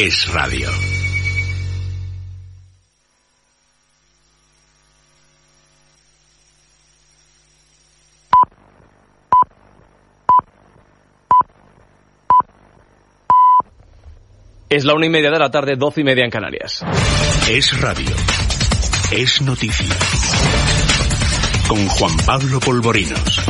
Es 0.00 0.32
radio. 0.32 0.70
Es 14.70 14.84
la 14.84 14.94
una 14.94 15.06
y 15.06 15.08
media 15.08 15.32
de 15.32 15.38
la 15.40 15.50
tarde, 15.50 15.74
doce 15.76 16.02
y 16.02 16.04
media 16.04 16.24
en 16.24 16.30
Canarias. 16.30 16.84
Es 17.50 17.80
radio. 17.80 18.14
Es 19.10 19.42
noticia. 19.42 19.96
Con 21.66 21.88
Juan 21.88 22.16
Pablo 22.24 22.60
Polvorinos. 22.60 23.40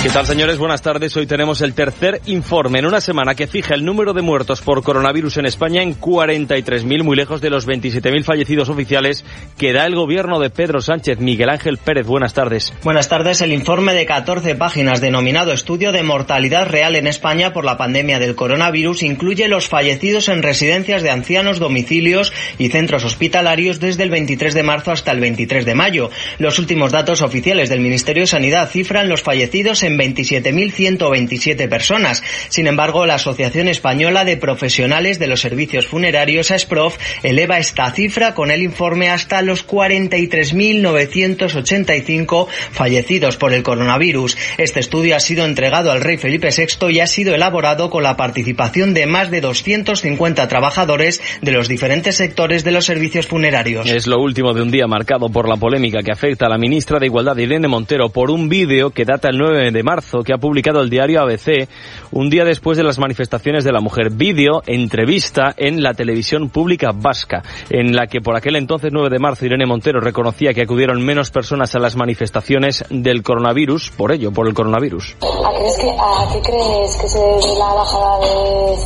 ¿Qué 0.00 0.10
tal, 0.10 0.26
señores? 0.26 0.58
Buenas 0.58 0.80
tardes. 0.80 1.16
Hoy 1.16 1.26
tenemos 1.26 1.60
el 1.60 1.74
tercer 1.74 2.20
informe 2.26 2.78
en 2.78 2.86
una 2.86 3.00
semana 3.00 3.34
que 3.34 3.48
fija 3.48 3.74
el 3.74 3.84
número 3.84 4.12
de 4.12 4.22
muertos 4.22 4.60
por 4.60 4.84
coronavirus 4.84 5.38
en 5.38 5.46
España 5.46 5.82
en 5.82 5.98
43.000, 5.98 7.02
muy 7.02 7.16
lejos 7.16 7.40
de 7.40 7.50
los 7.50 7.66
27.000 7.66 8.22
fallecidos 8.22 8.68
oficiales 8.68 9.24
que 9.58 9.72
da 9.72 9.86
el 9.86 9.96
gobierno 9.96 10.38
de 10.38 10.50
Pedro 10.50 10.80
Sánchez. 10.80 11.18
Miguel 11.18 11.50
Ángel 11.50 11.78
Pérez, 11.78 12.06
buenas 12.06 12.32
tardes. 12.32 12.72
Buenas 12.84 13.08
tardes. 13.08 13.40
El 13.40 13.52
informe 13.52 13.92
de 13.92 14.06
14 14.06 14.54
páginas 14.54 15.00
denominado 15.00 15.52
Estudio 15.52 15.90
de 15.90 16.04
Mortalidad 16.04 16.68
Real 16.68 16.94
en 16.94 17.08
España 17.08 17.52
por 17.52 17.64
la 17.64 17.76
pandemia 17.76 18.20
del 18.20 18.36
coronavirus 18.36 19.02
incluye 19.02 19.48
los 19.48 19.66
fallecidos 19.66 20.28
en 20.28 20.44
residencias 20.44 21.02
de 21.02 21.10
ancianos, 21.10 21.58
domicilios 21.58 22.32
y 22.56 22.68
centros 22.68 23.04
hospitalarios 23.04 23.80
desde 23.80 24.04
el 24.04 24.10
23 24.10 24.54
de 24.54 24.62
marzo 24.62 24.92
hasta 24.92 25.10
el 25.10 25.18
23 25.18 25.66
de 25.66 25.74
mayo. 25.74 26.10
Los 26.38 26.60
últimos 26.60 26.92
datos 26.92 27.20
oficiales 27.20 27.68
del 27.68 27.80
Ministerio 27.80 28.22
de 28.22 28.28
Sanidad 28.28 28.70
cifran 28.70 29.08
los 29.08 29.22
fallecidos 29.22 29.82
en 29.82 29.87
27.127 29.96 31.68
personas. 31.68 32.24
Sin 32.48 32.66
embargo, 32.66 33.06
la 33.06 33.14
Asociación 33.14 33.68
Española 33.68 34.24
de 34.24 34.36
Profesionales 34.36 35.20
de 35.20 35.28
los 35.28 35.40
Servicios 35.40 35.86
Funerarios, 35.86 36.50
ASPROF, 36.50 36.96
eleva 37.22 37.58
esta 37.58 37.88
cifra 37.92 38.34
con 38.34 38.50
el 38.50 38.62
informe 38.62 39.10
hasta 39.10 39.42
los 39.42 39.64
43.985 39.66 42.48
fallecidos 42.48 43.36
por 43.36 43.52
el 43.52 43.62
coronavirus. 43.62 44.38
Este 44.58 44.80
estudio 44.80 45.16
ha 45.16 45.20
sido 45.20 45.44
entregado 45.44 45.92
al 45.92 46.00
rey 46.00 46.16
Felipe 46.16 46.48
VI 46.50 46.90
y 46.90 47.00
ha 47.00 47.06
sido 47.06 47.34
elaborado 47.34 47.90
con 47.90 48.02
la 48.02 48.16
participación 48.16 48.94
de 48.94 49.06
más 49.06 49.30
de 49.30 49.40
250 49.40 50.48
trabajadores 50.48 51.20
de 51.42 51.52
los 51.52 51.68
diferentes 51.68 52.16
sectores 52.16 52.64
de 52.64 52.72
los 52.72 52.84
servicios 52.84 53.26
funerarios. 53.26 53.88
Es 53.88 54.06
lo 54.06 54.18
último 54.18 54.54
de 54.54 54.62
un 54.62 54.70
día 54.70 54.86
marcado 54.86 55.28
por 55.28 55.48
la 55.48 55.56
polémica 55.56 56.02
que 56.02 56.12
afecta 56.12 56.46
a 56.46 56.48
la 56.48 56.58
ministra 56.58 56.98
de 56.98 57.06
Igualdad, 57.06 57.36
Irene 57.36 57.68
Montero, 57.68 58.08
por 58.08 58.30
un 58.30 58.48
vídeo 58.48 58.90
que 58.90 59.04
data 59.04 59.28
el 59.28 59.38
9 59.38 59.70
de 59.70 59.77
marzo 59.82 60.22
que 60.22 60.32
ha 60.32 60.38
publicado 60.38 60.80
el 60.80 60.90
diario 60.90 61.20
ABC 61.20 61.68
un 62.12 62.30
día 62.30 62.44
después 62.44 62.76
de 62.76 62.84
las 62.84 62.98
manifestaciones 62.98 63.64
de 63.64 63.72
la 63.72 63.80
mujer. 63.80 64.10
Vídeo, 64.10 64.62
entrevista 64.66 65.54
en 65.56 65.82
la 65.82 65.94
televisión 65.94 66.48
pública 66.50 66.90
vasca, 66.94 67.42
en 67.70 67.94
la 67.94 68.06
que 68.06 68.20
por 68.20 68.36
aquel 68.36 68.56
entonces 68.56 68.90
9 68.92 69.10
de 69.10 69.18
marzo 69.18 69.46
Irene 69.46 69.66
Montero 69.66 70.00
reconocía 70.00 70.54
que 70.54 70.62
acudieron 70.62 71.04
menos 71.04 71.30
personas 71.30 71.74
a 71.74 71.78
las 71.78 71.96
manifestaciones 71.96 72.84
del 72.90 73.22
coronavirus, 73.22 73.90
por 73.90 74.12
ello, 74.12 74.32
por 74.32 74.46
el 74.46 74.54
coronavirus. 74.54 75.16
¿A, 75.20 75.50
crees 75.56 75.76
que, 75.78 75.90
¿A 75.90 76.32
qué 76.32 76.40
crees 76.40 76.96
que 76.96 77.08
se 77.08 77.18
debe 77.18 77.58
la 77.58 77.74
bajada 77.74 78.18
de 78.20 78.76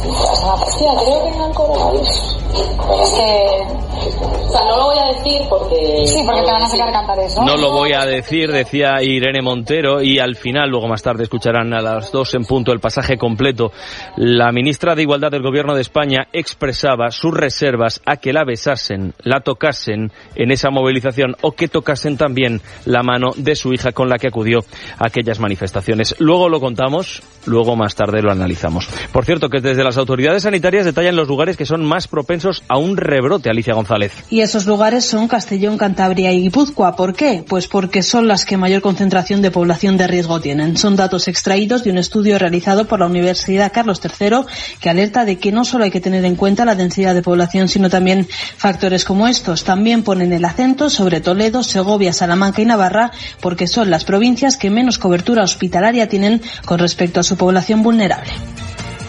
la 0.44 0.56
partida? 0.56 0.90
Creo 1.04 1.24
que 1.24 1.38
no 1.38 1.46
el 1.46 1.54
coronavirus. 1.54 2.36
Pero 2.52 3.02
es 3.02 3.10
que... 3.10 3.82
O 4.02 4.50
sea, 4.50 4.60
no 4.64 4.76
lo 4.76 4.84
voy 4.84 4.98
a 4.98 5.16
decir 5.16 5.42
porque... 5.48 6.02
Sí, 6.06 6.22
porque 6.26 6.42
te 6.42 6.52
van 6.52 6.62
a 6.62 6.68
sacar 6.68 6.88
a 6.88 6.92
cantar 6.92 7.18
eso. 7.20 7.42
No 7.42 7.56
lo 7.56 7.70
voy 7.72 7.92
a 7.92 8.04
decir, 8.04 8.50
decía 8.50 9.02
Irene 9.02 9.40
Montero, 9.40 10.02
y 10.02 10.18
al 10.18 10.36
final, 10.36 10.70
luego 10.70 10.81
más 10.88 11.02
tarde 11.02 11.24
escucharán 11.24 11.72
a 11.74 11.80
las 11.80 12.12
dos 12.12 12.34
en 12.34 12.44
punto 12.44 12.72
el 12.72 12.80
pasaje 12.80 13.16
completo. 13.16 13.72
La 14.16 14.52
ministra 14.52 14.94
de 14.94 15.02
Igualdad 15.02 15.30
del 15.30 15.42
Gobierno 15.42 15.74
de 15.74 15.80
España 15.80 16.28
expresaba 16.32 17.10
sus 17.10 17.34
reservas 17.34 18.00
a 18.04 18.16
que 18.16 18.32
la 18.32 18.44
besasen, 18.44 19.14
la 19.22 19.40
tocasen 19.40 20.12
en 20.34 20.50
esa 20.50 20.70
movilización 20.70 21.36
o 21.42 21.52
que 21.52 21.68
tocasen 21.68 22.16
también 22.16 22.60
la 22.84 23.02
mano 23.02 23.30
de 23.36 23.56
su 23.56 23.72
hija 23.72 23.92
con 23.92 24.08
la 24.08 24.18
que 24.18 24.28
acudió 24.28 24.60
a 24.98 25.06
aquellas 25.06 25.40
manifestaciones. 25.40 26.16
Luego 26.18 26.48
lo 26.48 26.60
contamos, 26.60 27.22
luego 27.46 27.76
más 27.76 27.94
tarde 27.94 28.22
lo 28.22 28.30
analizamos. 28.30 28.88
Por 29.12 29.24
cierto, 29.24 29.48
que 29.48 29.60
desde 29.60 29.84
las 29.84 29.96
autoridades 29.96 30.42
sanitarias 30.44 30.84
detallan 30.84 31.16
los 31.16 31.28
lugares 31.28 31.56
que 31.56 31.66
son 31.66 31.84
más 31.84 32.08
propensos 32.08 32.62
a 32.68 32.78
un 32.78 32.96
rebrote, 32.96 33.50
Alicia 33.50 33.74
González. 33.74 34.12
Y 34.30 34.40
esos 34.40 34.66
lugares 34.66 35.04
son 35.04 35.28
Castellón, 35.28 35.78
Cantabria 35.78 36.32
y 36.32 36.42
Guipúzcoa. 36.42 36.96
¿Por 36.96 37.14
qué? 37.14 37.44
Pues 37.46 37.68
porque 37.68 38.02
son 38.02 38.28
las 38.28 38.44
que 38.44 38.56
mayor 38.56 38.82
concentración 38.82 39.42
de 39.42 39.50
población 39.50 39.96
de 39.96 40.06
riesgo 40.06 40.40
tienen. 40.40 40.71
Son 40.76 40.96
datos 40.96 41.28
extraídos 41.28 41.84
de 41.84 41.90
un 41.90 41.98
estudio 41.98 42.38
realizado 42.38 42.86
por 42.86 43.00
la 43.00 43.06
Universidad 43.06 43.72
Carlos 43.72 44.00
III 44.02 44.46
que 44.80 44.90
alerta 44.90 45.24
de 45.24 45.38
que 45.38 45.52
no 45.52 45.64
solo 45.64 45.84
hay 45.84 45.90
que 45.90 46.00
tener 46.00 46.24
en 46.24 46.36
cuenta 46.36 46.64
la 46.64 46.74
densidad 46.74 47.14
de 47.14 47.22
población, 47.22 47.68
sino 47.68 47.90
también 47.90 48.26
factores 48.56 49.04
como 49.04 49.28
estos. 49.28 49.64
También 49.64 50.02
ponen 50.02 50.32
el 50.32 50.44
acento 50.44 50.90
sobre 50.90 51.20
Toledo, 51.20 51.62
Segovia, 51.62 52.12
Salamanca 52.12 52.62
y 52.62 52.66
Navarra 52.66 53.10
porque 53.40 53.66
son 53.66 53.90
las 53.90 54.04
provincias 54.04 54.56
que 54.56 54.70
menos 54.70 54.98
cobertura 54.98 55.42
hospitalaria 55.42 56.08
tienen 56.08 56.42
con 56.64 56.78
respecto 56.78 57.20
a 57.20 57.22
su 57.22 57.36
población 57.36 57.82
vulnerable. 57.82 58.32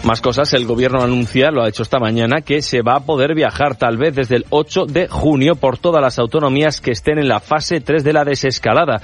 Más 0.04 0.20
cosas, 0.20 0.52
el 0.52 0.66
gobierno 0.66 1.02
anuncia, 1.02 1.50
lo 1.50 1.62
ha 1.62 1.68
hecho 1.68 1.82
esta 1.82 1.98
mañana, 1.98 2.42
que 2.42 2.60
se 2.60 2.82
va 2.82 2.96
a 2.96 3.06
poder 3.06 3.34
viajar 3.34 3.76
tal 3.76 3.96
vez 3.96 4.14
desde 4.14 4.36
el 4.36 4.44
8 4.50 4.84
de 4.84 5.08
junio 5.08 5.54
por 5.54 5.78
todas 5.78 6.02
las 6.02 6.18
autonomías 6.18 6.82
que 6.82 6.90
estén 6.90 7.18
en 7.18 7.26
la 7.26 7.40
fase 7.40 7.80
3 7.80 8.04
de 8.04 8.12
la 8.12 8.22
desescalada. 8.22 9.00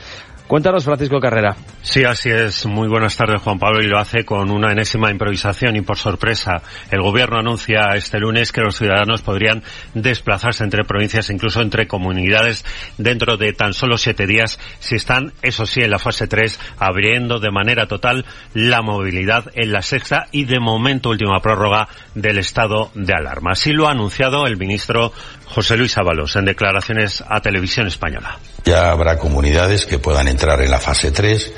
Cuéntanos, 0.51 0.85
Francisco 0.85 1.21
Carrera. 1.21 1.55
Sí, 1.81 2.03
así 2.03 2.29
es. 2.29 2.67
Muy 2.67 2.89
buenas 2.89 3.17
tardes, 3.17 3.41
Juan 3.41 3.61
Pablo, 3.61 3.85
y 3.85 3.87
lo 3.87 4.01
hace 4.01 4.25
con 4.25 4.51
una 4.51 4.73
enésima 4.73 5.09
improvisación 5.09 5.77
y 5.77 5.83
por 5.83 5.97
sorpresa. 5.97 6.61
El 6.91 7.03
gobierno 7.03 7.39
anuncia 7.39 7.95
este 7.95 8.19
lunes 8.19 8.51
que 8.51 8.61
los 8.61 8.77
ciudadanos 8.77 9.23
podrían 9.23 9.63
desplazarse 9.95 10.65
entre 10.65 10.83
provincias, 10.83 11.31
incluso 11.31 11.61
entre 11.61 11.87
comunidades, 11.87 12.65
dentro 12.99 13.37
de 13.37 13.53
tan 13.53 13.75
solo 13.75 13.97
siete 13.97 14.27
días, 14.27 14.59
si 14.81 14.97
están, 14.97 15.33
eso 15.41 15.67
sí, 15.67 15.83
en 15.83 15.91
la 15.93 16.01
fase 16.01 16.27
3, 16.27 16.59
abriendo 16.81 17.39
de 17.39 17.53
manera 17.53 17.87
total 17.87 18.27
la 18.53 18.83
movilidad 18.83 19.45
en 19.55 19.71
la 19.71 19.83
sexta 19.83 20.27
y, 20.33 20.47
de 20.47 20.59
momento, 20.59 21.11
última 21.11 21.39
prórroga 21.39 21.87
del 22.17 22.39
estado 22.39 22.91
de 22.95 23.15
alarma. 23.15 23.53
Así 23.53 23.71
lo 23.71 23.87
ha 23.87 23.93
anunciado 23.93 24.49
el 24.49 24.57
ministro 24.57 25.13
José 25.55 25.77
Luis 25.77 25.97
Ábalos 25.99 26.37
en 26.37 26.45
declaraciones 26.45 27.25
a 27.29 27.41
Televisión 27.41 27.87
Española. 27.89 28.39
Ya 28.65 28.91
habrá 28.91 29.19
comunidades 29.19 29.85
que 29.87 29.99
puedan 29.99 30.29
entrar 30.29 30.61
en 30.61 30.71
la 30.71 30.79
fase 30.79 31.11
3 31.11 31.53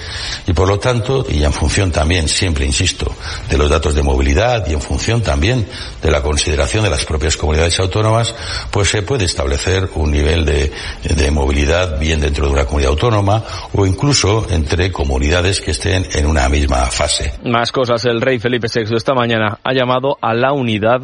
y 0.46 0.52
por 0.52 0.68
lo 0.68 0.78
tanto, 0.78 1.26
y 1.28 1.44
en 1.44 1.52
función 1.52 1.90
también, 1.90 2.28
siempre 2.28 2.64
insisto, 2.64 3.12
de 3.50 3.58
los 3.58 3.68
datos 3.68 3.94
de 3.94 4.02
movilidad 4.02 4.66
y 4.66 4.72
en 4.72 4.80
función 4.80 5.22
también 5.22 5.66
de 6.00 6.10
la 6.10 6.22
consideración 6.22 6.84
de 6.84 6.90
las 6.90 7.04
propias 7.04 7.36
comunidades 7.36 7.78
autónomas, 7.80 8.34
pues 8.70 8.88
se 8.88 9.02
puede 9.02 9.24
establecer 9.24 9.90
un 9.94 10.10
nivel 10.10 10.44
de, 10.44 10.72
de 11.02 11.30
movilidad 11.30 11.98
bien 11.98 12.20
dentro 12.20 12.46
de 12.46 12.52
una 12.52 12.64
comunidad 12.64 12.92
autónoma 12.92 13.42
o 13.74 13.84
incluso 13.84 14.46
entre 14.50 14.90
comunidades 14.90 15.60
que 15.60 15.72
estén 15.72 16.06
en 16.14 16.26
una 16.26 16.48
misma 16.48 16.86
fase. 16.86 17.34
Más 17.44 17.72
cosas, 17.72 18.04
el 18.06 18.20
rey 18.20 18.38
Felipe 18.38 18.68
VI 18.72 18.94
esta 18.96 19.12
mañana 19.12 19.58
ha 19.62 19.72
llamado 19.74 20.16
a 20.20 20.32
la 20.34 20.52
unidad 20.52 21.00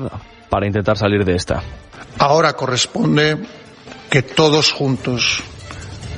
para 0.49 0.67
intentar 0.67 0.97
salir 0.97 1.25
de 1.25 1.35
esta. 1.35 1.63
Ahora 2.19 2.55
corresponde 2.55 3.39
que 4.11 4.23
todos 4.23 4.73
juntos, 4.73 5.43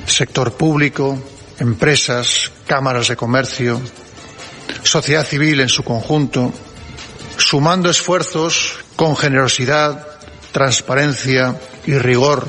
sector 0.05 0.53
público, 0.53 1.21
empresas, 1.59 2.51
cámaras 2.65 3.07
de 3.07 3.15
comercio, 3.15 3.81
sociedad 4.83 5.25
civil 5.25 5.59
en 5.59 5.69
su 5.69 5.83
conjunto, 5.83 6.51
sumando 7.37 7.89
esfuerzos 7.89 8.75
con 8.95 9.15
generosidad, 9.15 10.07
transparencia 10.51 11.59
y 11.85 11.97
rigor, 11.97 12.47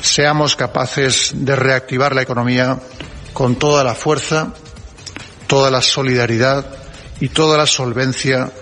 seamos 0.00 0.56
capaces 0.56 1.30
de 1.34 1.56
reactivar 1.56 2.14
la 2.14 2.22
economía 2.22 2.78
con 3.32 3.56
toda 3.56 3.84
la 3.84 3.94
fuerza 3.94 4.54
toda 5.48 5.70
la 5.70 5.82
solidaridad 5.82 6.64
y 7.18 7.30
toda 7.30 7.56
la 7.56 7.66
solvencia 7.66 8.52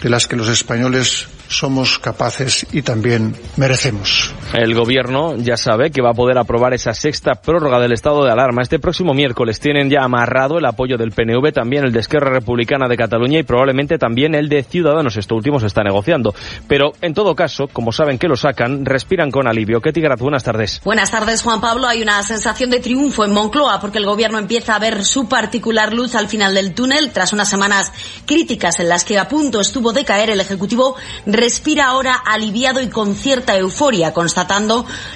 de 0.00 0.08
las 0.08 0.26
que 0.26 0.36
los 0.36 0.48
españoles 0.48 1.26
somos 1.48 1.98
capaces 1.98 2.66
y 2.72 2.82
también 2.82 3.36
merecemos. 3.56 4.34
El 4.56 4.74
gobierno 4.74 5.36
ya 5.36 5.58
sabe 5.58 5.90
que 5.90 6.00
va 6.00 6.12
a 6.12 6.14
poder 6.14 6.38
aprobar 6.38 6.72
esa 6.72 6.94
sexta 6.94 7.34
prórroga 7.34 7.78
del 7.78 7.92
estado 7.92 8.24
de 8.24 8.32
alarma. 8.32 8.62
Este 8.62 8.78
próximo 8.78 9.12
miércoles 9.12 9.60
tienen 9.60 9.90
ya 9.90 10.02
amarrado 10.02 10.56
el 10.56 10.64
apoyo 10.64 10.96
del 10.96 11.12
PNV, 11.12 11.52
también 11.52 11.84
el 11.84 11.92
de 11.92 12.00
Esquerra 12.00 12.30
Republicana 12.30 12.88
de 12.88 12.96
Cataluña 12.96 13.38
y 13.38 13.42
probablemente 13.42 13.98
también 13.98 14.34
el 14.34 14.48
de 14.48 14.62
Ciudadanos. 14.62 15.18
Esto 15.18 15.34
último 15.34 15.60
se 15.60 15.66
está 15.66 15.82
negociando. 15.82 16.34
Pero 16.66 16.92
en 17.02 17.12
todo 17.12 17.34
caso, 17.34 17.68
como 17.70 17.92
saben 17.92 18.18
que 18.18 18.28
lo 18.28 18.36
sacan, 18.36 18.86
respiran 18.86 19.30
con 19.30 19.46
alivio. 19.46 19.82
Ketty 19.82 20.00
Grat, 20.00 20.20
buenas 20.20 20.42
tardes. 20.42 20.80
Buenas 20.82 21.10
tardes, 21.10 21.42
Juan 21.42 21.60
Pablo. 21.60 21.86
Hay 21.86 22.00
una 22.00 22.22
sensación 22.22 22.70
de 22.70 22.80
triunfo 22.80 23.26
en 23.26 23.34
Moncloa 23.34 23.78
porque 23.78 23.98
el 23.98 24.06
gobierno 24.06 24.38
empieza 24.38 24.74
a 24.74 24.78
ver 24.78 25.04
su 25.04 25.28
particular 25.28 25.92
luz 25.92 26.14
al 26.14 26.28
final 26.28 26.54
del 26.54 26.72
túnel. 26.72 27.10
Tras 27.12 27.34
unas 27.34 27.50
semanas 27.50 27.92
críticas 28.24 28.80
en 28.80 28.88
las 28.88 29.04
que 29.04 29.18
a 29.18 29.28
punto 29.28 29.60
estuvo 29.60 29.92
de 29.92 30.06
caer, 30.06 30.30
el 30.30 30.40
Ejecutivo 30.40 30.96
respira 31.26 31.88
ahora 31.88 32.14
aliviado 32.14 32.80
y 32.80 32.88
con 32.88 33.14
cierta 33.14 33.54
euforia, 33.58 34.14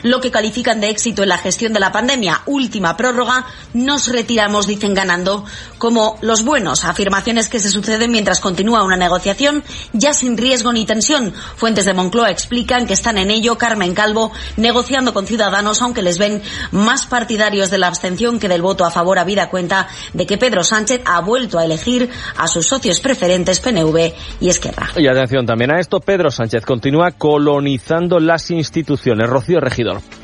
lo 0.03 0.21
que 0.21 0.31
califican 0.31 0.81
de 0.81 0.91
éxito 0.91 1.23
en 1.23 1.29
la 1.29 1.39
gestión 1.39 1.73
de 1.73 1.81
la 1.81 1.93
pandemia. 1.93 2.43
Última 2.47 2.97
prórroga, 2.97 3.47
nos 3.75 4.09
retiramos, 4.09 4.67
dicen 4.67 4.95
ganando, 4.95 5.45
como 5.79 6.19
los 6.21 6.45
buenos. 6.45 6.85
Afirmaciones 6.85 7.49
que 7.49 7.59
se 7.59 7.71
suceden 7.71 8.11
mientras 8.11 8.41
continúa 8.41 8.85
una 8.85 8.97
negociación 8.97 9.63
ya 9.93 10.13
sin 10.13 10.37
riesgo 10.37 10.73
ni 10.73 10.85
tensión. 10.85 11.33
Fuentes 11.57 11.85
de 11.85 11.95
Moncloa 11.95 12.31
explican 12.31 12.87
que 12.87 12.95
están 12.95 13.19
en 13.19 13.31
ello 13.31 13.59
Carmen 13.59 13.95
Calvo 13.95 14.33
negociando 14.57 15.13
con 15.13 15.27
Ciudadanos, 15.27 15.83
aunque 15.83 16.03
les 16.03 16.19
ven 16.19 16.43
más 16.71 17.07
partidarios 17.07 17.71
de 17.71 17.79
la 17.79 17.89
abstención 17.89 18.39
que 18.39 18.49
del 18.49 18.63
voto 18.63 18.85
a 18.85 18.91
favor, 18.91 19.19
habida 19.19 19.49
cuenta 19.49 19.89
de 20.13 20.27
que 20.27 20.39
Pedro 20.39 20.65
Sánchez 20.65 21.03
ha 21.05 21.21
vuelto 21.21 21.59
a 21.59 21.65
elegir 21.65 22.09
a 22.37 22.47
sus 22.47 22.67
socios 22.67 23.01
preferentes 23.01 23.61
PNV 23.61 24.13
y 24.41 24.49
Esquerra. 24.49 24.91
Y 24.97 25.07
atención 25.07 25.47
también 25.47 25.73
a 25.73 25.81
esto, 25.81 26.01
Pedro 26.01 26.31
Sánchez 26.31 26.65
continúa 26.65 27.13
colonizando 27.13 28.19
las 28.19 28.51
instituciones. 28.51 29.10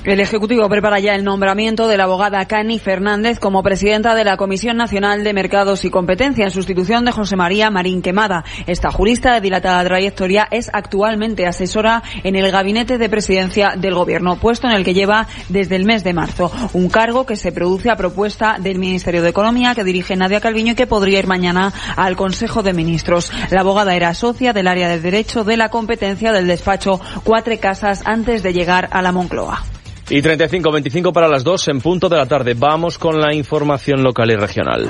El 0.05 0.21
Ejecutivo 0.21 0.69
prepara 0.69 1.00
ya 1.00 1.15
el 1.15 1.25
nombramiento 1.25 1.88
de 1.88 1.97
la 1.97 2.05
abogada 2.05 2.44
Cani 2.47 2.79
Fernández 2.79 3.41
como 3.41 3.62
presidenta 3.62 4.15
de 4.15 4.25
la 4.25 4.37
Comisión 4.37 4.77
Nacional 4.77 5.25
de 5.25 5.33
Mercados 5.33 5.85
y 5.85 5.91
Competencia 5.91 6.44
en 6.44 6.50
sustitución 6.50 7.05
de 7.05 7.12
José 7.12 7.37
María 7.37 7.71
Marín 7.71 8.03
Quemada. 8.03 8.44
Esta 8.67 8.91
jurista 8.91 9.35
de 9.35 9.41
dilatada 9.41 9.83
trayectoria 9.85 10.47
es 10.50 10.71
actualmente 10.73 11.47
asesora 11.47 12.03
en 12.23 12.37
el 12.37 12.50
gabinete 12.53 12.99
de 12.99 13.09
presidencia 13.09 13.75
del 13.77 13.94
Gobierno, 13.94 14.37
puesto 14.37 14.69
en 14.69 14.75
el 14.75 14.85
que 14.85 14.94
lleva 14.94 15.27
desde 15.49 15.77
el 15.77 15.85
mes 15.85 16.05
de 16.05 16.12
marzo. 16.12 16.53
Un 16.73 16.89
cargo 16.89 17.27
que 17.27 17.37
se 17.37 17.50
produce 17.50 17.91
a 17.91 17.97
propuesta 17.97 18.59
del 18.61 18.79
Ministerio 18.79 19.23
de 19.23 19.31
Economía 19.31 19.75
que 19.75 19.85
dirige 19.85 20.15
Nadia 20.15 20.41
Calviño 20.41 20.73
y 20.73 20.77
que 20.77 20.87
podría 20.87 21.19
ir 21.19 21.27
mañana 21.27 21.73
al 21.97 22.17
Consejo 22.17 22.62
de 22.62 22.73
Ministros. 22.73 23.32
La 23.50 23.62
abogada 23.62 23.97
era 23.97 24.15
socia 24.15 24.53
del 24.53 24.69
área 24.69 24.89
de 24.89 25.00
Derecho 25.00 25.43
de 25.43 25.56
la 25.56 25.71
Competencia 25.71 26.32
del 26.32 26.47
despacho 26.47 27.00
Cuatro 27.25 27.56
Casas 27.59 28.03
antes 28.05 28.43
de 28.43 28.53
llegar 28.53 28.75
a 28.84 29.00
la 29.02 29.12
Moncloa. 29.12 29.64
Y 30.08 30.23
35-25 30.23 31.12
para 31.12 31.26
las 31.26 31.43
2 31.43 31.69
en 31.69 31.81
punto 31.81 32.08
de 32.08 32.17
la 32.17 32.26
tarde. 32.26 32.55
Vamos 32.55 32.99
con 32.99 33.20
la 33.20 33.34
información 33.34 34.02
local 34.02 34.31
y 34.31 34.37
regional. 34.37 34.88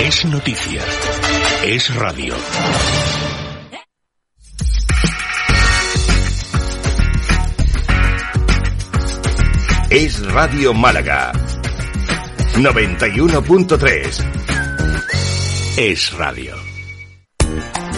Es 0.00 0.24
noticia. 0.24 0.80
Es 1.64 1.94
radio. 1.94 2.34
Es 9.90 10.26
Radio 10.32 10.72
Málaga. 10.72 11.32
91.3. 12.54 14.24
Es 15.76 16.12
radio. 16.14 16.54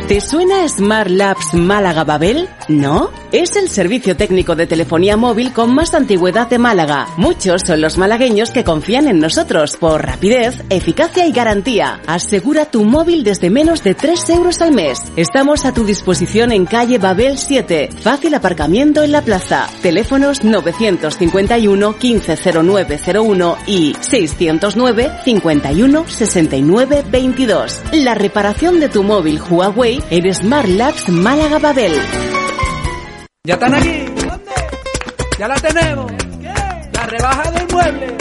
¿Te 0.08 0.20
suena 0.20 0.68
Smart 0.68 1.08
Labs 1.08 1.54
Málaga 1.54 2.02
Babel? 2.04 2.48
¿No? 2.68 3.10
Es 3.34 3.56
el 3.56 3.68
servicio 3.68 4.16
técnico 4.16 4.54
de 4.54 4.68
telefonía 4.68 5.16
móvil 5.16 5.52
con 5.52 5.74
más 5.74 5.92
antigüedad 5.92 6.48
de 6.48 6.60
Málaga. 6.60 7.08
Muchos 7.16 7.62
son 7.66 7.80
los 7.80 7.98
malagueños 7.98 8.52
que 8.52 8.62
confían 8.62 9.08
en 9.08 9.18
nosotros 9.18 9.76
por 9.76 10.06
rapidez, 10.06 10.62
eficacia 10.70 11.26
y 11.26 11.32
garantía. 11.32 12.00
Asegura 12.06 12.66
tu 12.66 12.84
móvil 12.84 13.24
desde 13.24 13.50
menos 13.50 13.82
de 13.82 13.96
3 13.96 14.30
euros 14.30 14.60
al 14.60 14.70
mes. 14.70 15.00
Estamos 15.16 15.64
a 15.64 15.74
tu 15.74 15.84
disposición 15.84 16.52
en 16.52 16.64
calle 16.64 16.98
Babel 16.98 17.36
7. 17.36 17.88
Fácil 18.00 18.34
aparcamiento 18.34 19.02
en 19.02 19.10
la 19.10 19.22
plaza. 19.22 19.66
Teléfonos 19.82 20.44
951 20.44 21.96
150901 22.00 23.56
y 23.66 23.96
609 23.98 25.10
51 25.24 26.04
69 26.06 27.04
22. 27.10 27.80
La 27.94 28.14
reparación 28.14 28.78
de 28.78 28.88
tu 28.88 29.02
móvil 29.02 29.40
Huawei 29.42 30.00
en 30.10 30.32
Smart 30.32 30.68
Labs 30.68 31.08
Málaga 31.08 31.58
Babel. 31.58 31.94
¿Ya 33.46 33.54
están 33.54 33.74
aquí? 33.74 34.06
¿Dónde? 34.06 34.52
Ya 35.38 35.48
la 35.48 35.54
tenemos. 35.56 36.10
La 36.92 37.06
rebaja 37.06 37.50
del 37.50 37.68
mueble. 37.70 38.16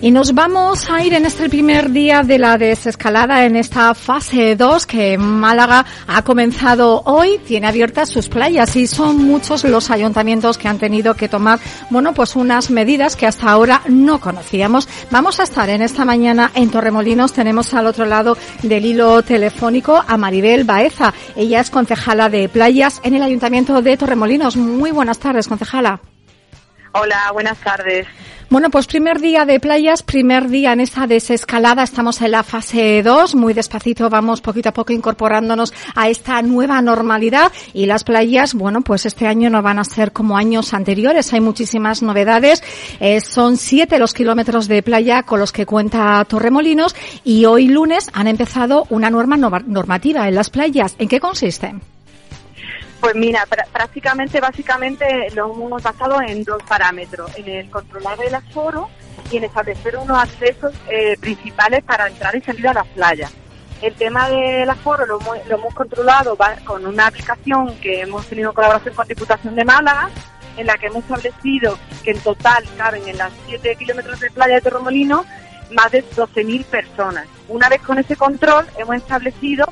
Y 0.01 0.12
nos 0.12 0.34
vamos 0.34 0.90
a 0.90 1.04
ir 1.04 1.13
en 1.13 1.25
este 1.25 1.50
primer 1.50 1.92
día 1.92 2.24
de 2.24 2.40
la 2.40 2.57
desescalada 2.57 3.44
en 3.44 3.58
esta 3.58 3.94
fase 3.94 4.56
2 4.56 4.86
que 4.86 5.18
Málaga 5.18 5.86
ha 6.08 6.22
comenzado 6.22 7.01
hoy. 7.03 7.38
Tiene 7.46 7.68
abiertas 7.68 8.08
sus 8.08 8.29
playas 8.29 8.77
y 8.77 8.88
son 8.88 9.18
muchos 9.18 9.65
los 9.65 9.91
ayuntamientos 9.91 10.58
que 10.58 10.70
han 10.70 10.79
tenido 10.79 11.15
que 11.15 11.27
tomar, 11.27 11.60
bueno, 11.89 12.13
pues 12.13 12.38
unas 12.38 12.72
medidas 12.72 13.18
que 13.18 13.27
hasta 13.27 13.51
ahora 13.51 13.82
no 13.89 14.22
conocíamos. 14.22 14.88
Vamos 15.12 15.41
a 15.41 15.44
estar 15.44 15.70
en 15.70 15.82
esta 15.82 16.06
mañana 16.06 16.50
en 16.56 16.72
Torremolinos. 16.72 17.34
Tenemos 17.34 17.74
al 17.74 17.86
otro 17.86 18.06
lado 18.06 18.38
del 18.63 18.86
hilo 18.86 19.22
telefónico 19.24 20.01
a 20.08 20.15
Maribel 20.15 20.63
Baeza. 20.63 21.13
Ella 21.36 21.60
es 21.60 21.70
concejala 21.70 22.29
de 22.29 22.48
playas 22.48 23.01
en 23.03 23.15
el 23.15 23.22
ayuntamiento 23.24 23.82
de 23.82 23.98
Torremolinos. 23.98 24.56
Muy 24.56 24.91
buenas 24.91 25.20
tardes, 25.20 25.50
concejala. 25.50 26.00
Hola, 26.93 27.29
buenas 27.34 27.58
tardes. 27.60 28.08
Bueno, 28.50 28.72
pues 28.72 28.88
primer 28.88 29.19
día 29.19 29.46
de 29.46 29.60
playas, 29.60 30.01
primer 30.01 30.50
día 30.50 30.74
en 30.74 30.79
esta 30.79 31.05
desescalada. 31.05 31.84
Estamos 31.84 32.19
en 32.22 32.31
la 32.31 32.41
fase 32.41 33.03
2. 33.03 33.36
Muy 33.36 33.53
despacito 33.53 34.10
vamos 34.10 34.41
poquito 34.41 34.69
a 34.69 34.74
poco 34.74 34.91
incorporándonos 34.91 35.72
a 35.93 36.10
esta 36.10 36.41
nueva 36.41 36.81
normalidad. 36.81 37.51
Y 37.74 37.86
las 37.86 38.03
playas, 38.03 38.55
bueno, 38.55 38.81
pues 38.81 39.05
este 39.05 39.27
año 39.27 39.51
no 39.51 39.62
van 39.62 39.77
a 39.77 39.84
ser 39.84 40.12
como 40.12 40.36
años 40.36 40.74
anteriores. 40.74 41.31
Hay 41.31 41.41
muchísimas 41.41 42.01
novedades. 42.01 42.63
Eh, 43.00 43.22
son 43.22 43.58
siete 43.58 44.00
los 44.00 44.15
kilómetros 44.15 44.67
de 44.67 44.81
playa 44.81 45.22
con 45.22 45.39
los 45.39 45.51
que 45.51 45.67
cuenta 45.67 46.25
Torremolinos. 46.27 46.96
Y 47.24 47.46
hoy 47.46 47.67
lunes 47.67 48.10
han 48.13 48.25
empezado 48.25 48.88
una 48.89 49.12
norma 49.12 49.38
normativa 49.38 50.27
en 50.27 50.34
las 50.34 50.50
playas. 50.50 50.96
¿En 50.98 51.08
qué 51.08 51.19
consiste? 51.19 51.75
Pues 53.00 53.15
mira, 53.15 53.46
pr- 53.50 53.65
prácticamente, 53.72 54.41
básicamente 54.41 55.06
lo 55.34 55.53
hemos 55.53 55.82
basado 55.82 56.22
en 56.22 56.44
dos 56.44 56.62
parámetros, 56.63 57.32
en 57.38 57.48
el 57.48 57.70
controlar 57.70 58.18
el 58.22 58.36
aforo 58.36 58.89
y 59.32 59.38
en 59.38 59.46
establecer 59.46 59.96
unos 59.98 60.18
accesos 60.22 60.74
eh, 60.89 61.15
principales 61.20 61.84
para 61.84 62.08
entrar 62.08 62.36
y 62.36 62.41
salir 62.41 62.68
a 62.68 62.74
las 62.74 62.88
playas. 62.88 63.32
El 63.82 63.94
tema 63.96 64.27
del 64.29 64.70
aforo 64.70 65.06
lo, 65.06 65.22
hemos- 65.22 65.48
lo 65.48 65.56
hemos 65.56 65.74
controlado 65.74 66.38
con 66.65 66.86
una 66.86 67.08
aplicación 67.08 67.74
que 67.79 68.01
hemos 68.01 68.25
tenido 68.27 68.50
en 68.50 68.56
colaboración 68.56 68.94
con 68.94 69.08
Diputación 69.08 69.56
de 69.56 69.63
Málaga, 69.63 70.10
en 70.58 70.68
la 70.68 70.77
que 70.77 70.88
hemos 70.88 71.03
establecido 71.03 71.79
que 72.03 72.12
en 72.12 72.20
total 72.20 72.65
caben 72.77 73.08
en 73.08 73.18
las 73.18 73.32
7 73.48 73.77
kilómetros 73.77 74.20
de 74.20 74.29
playa 74.32 74.56
de 74.56 74.62
Torremolinos 74.62 75.25
más 75.72 75.89
de 75.91 76.03
12.000 76.03 76.65
personas. 76.65 77.25
Una 77.48 77.70
vez 77.70 77.79
con 77.82 77.98
ese 77.98 78.18
control 78.18 78.65
hemos 78.77 78.96
establecido 78.98 79.65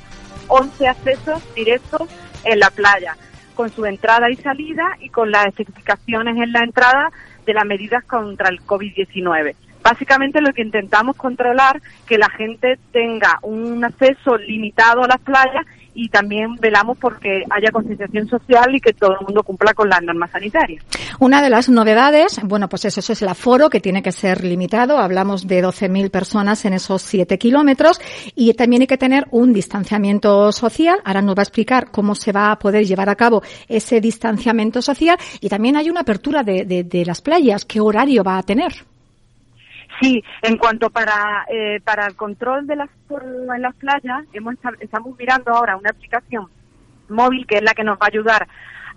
11 0.48 0.88
accesos 0.88 1.42
directos 1.56 2.04
en 2.44 2.60
la 2.60 2.70
playa, 2.70 3.16
con 3.56 3.70
su 3.70 3.86
entrada 3.86 4.30
y 4.30 4.36
salida 4.36 4.98
y 5.00 5.10
con 5.10 5.32
las 5.32 5.48
especificaciones 5.48 6.38
en 6.38 6.52
la 6.52 6.60
entrada 6.60 7.10
de 7.46 7.54
las 7.54 7.66
medidas 7.66 8.04
contra 8.04 8.50
el 8.50 8.62
COVID-19. 8.62 9.56
Básicamente 9.82 10.42
lo 10.42 10.54
que 10.54 10.64
intentamos 10.64 11.16
controlar 11.16 11.82
que 12.06 12.18
la 12.18 12.30
gente 12.30 12.78
tenga 12.92 13.40
un 13.42 13.84
acceso 13.86 14.38
limitado 14.38 15.04
a 15.04 15.08
las 15.08 15.20
playas 15.20 15.66
y 15.98 16.10
también 16.10 16.56
velamos 16.62 16.96
porque 17.00 17.42
haya 17.50 17.72
concienciación 17.72 18.28
social 18.28 18.76
y 18.76 18.80
que 18.80 18.94
todo 18.94 19.14
el 19.20 19.26
mundo 19.26 19.42
cumpla 19.42 19.74
con 19.74 19.90
las 19.90 20.02
normas 20.04 20.30
sanitarias. 20.30 20.86
Una 21.20 21.42
de 21.42 21.50
las 21.50 21.70
novedades, 21.70 22.40
bueno, 22.44 22.70
pues 22.70 22.86
eso, 22.86 23.00
eso 23.00 23.14
es 23.14 23.22
el 23.24 23.30
aforo 23.30 23.72
que 23.72 23.80
tiene 23.80 24.04
que 24.04 24.12
ser 24.12 24.44
limitado. 24.44 25.00
Hablamos 25.00 25.48
de 25.48 25.64
12.000 25.64 26.12
personas 26.12 26.64
en 26.66 26.74
esos 26.74 27.02
7 27.02 27.40
kilómetros 27.40 28.00
y 28.36 28.54
también 28.54 28.84
hay 28.84 28.88
que 28.88 29.00
tener 29.00 29.26
un 29.32 29.54
distanciamiento 29.54 30.52
social. 30.52 31.00
Ahora 31.04 31.24
nos 31.24 31.36
va 31.36 31.42
a 31.42 31.50
explicar 31.50 31.90
cómo 31.90 32.14
se 32.14 32.32
va 32.32 32.52
a 32.52 32.60
poder 32.60 32.86
llevar 32.86 33.10
a 33.10 33.16
cabo 33.16 33.42
ese 33.68 34.00
distanciamiento 34.00 34.84
social 34.84 35.18
y 35.42 35.50
también 35.50 35.78
hay 35.78 35.90
una 35.90 36.02
apertura 36.02 36.44
de, 36.44 36.64
de, 36.64 36.84
de 36.84 37.06
las 37.06 37.22
playas. 37.22 37.66
¿Qué 37.66 37.82
horario 37.82 38.24
va 38.24 38.38
a 38.38 38.44
tener? 38.44 38.86
Sí, 40.00 40.24
en 40.44 40.58
cuanto 40.58 40.90
para 40.90 41.46
eh, 41.50 41.80
para 41.84 42.06
el 42.06 42.16
control 42.16 42.68
de 42.68 42.76
las 42.76 42.90
en 43.10 43.62
las 43.62 43.76
playas, 43.76 44.26
hemos 44.34 44.56
estamos 44.80 45.18
mirando 45.18 45.52
ahora 45.52 45.76
una 45.76 45.90
aplicación 45.90 46.48
móvil 47.10 47.48
que 47.48 47.58
es 47.58 47.64
la 47.64 47.74
que 47.74 47.84
nos 47.84 47.98
va 47.98 48.06
a 48.06 48.10
ayudar 48.10 48.48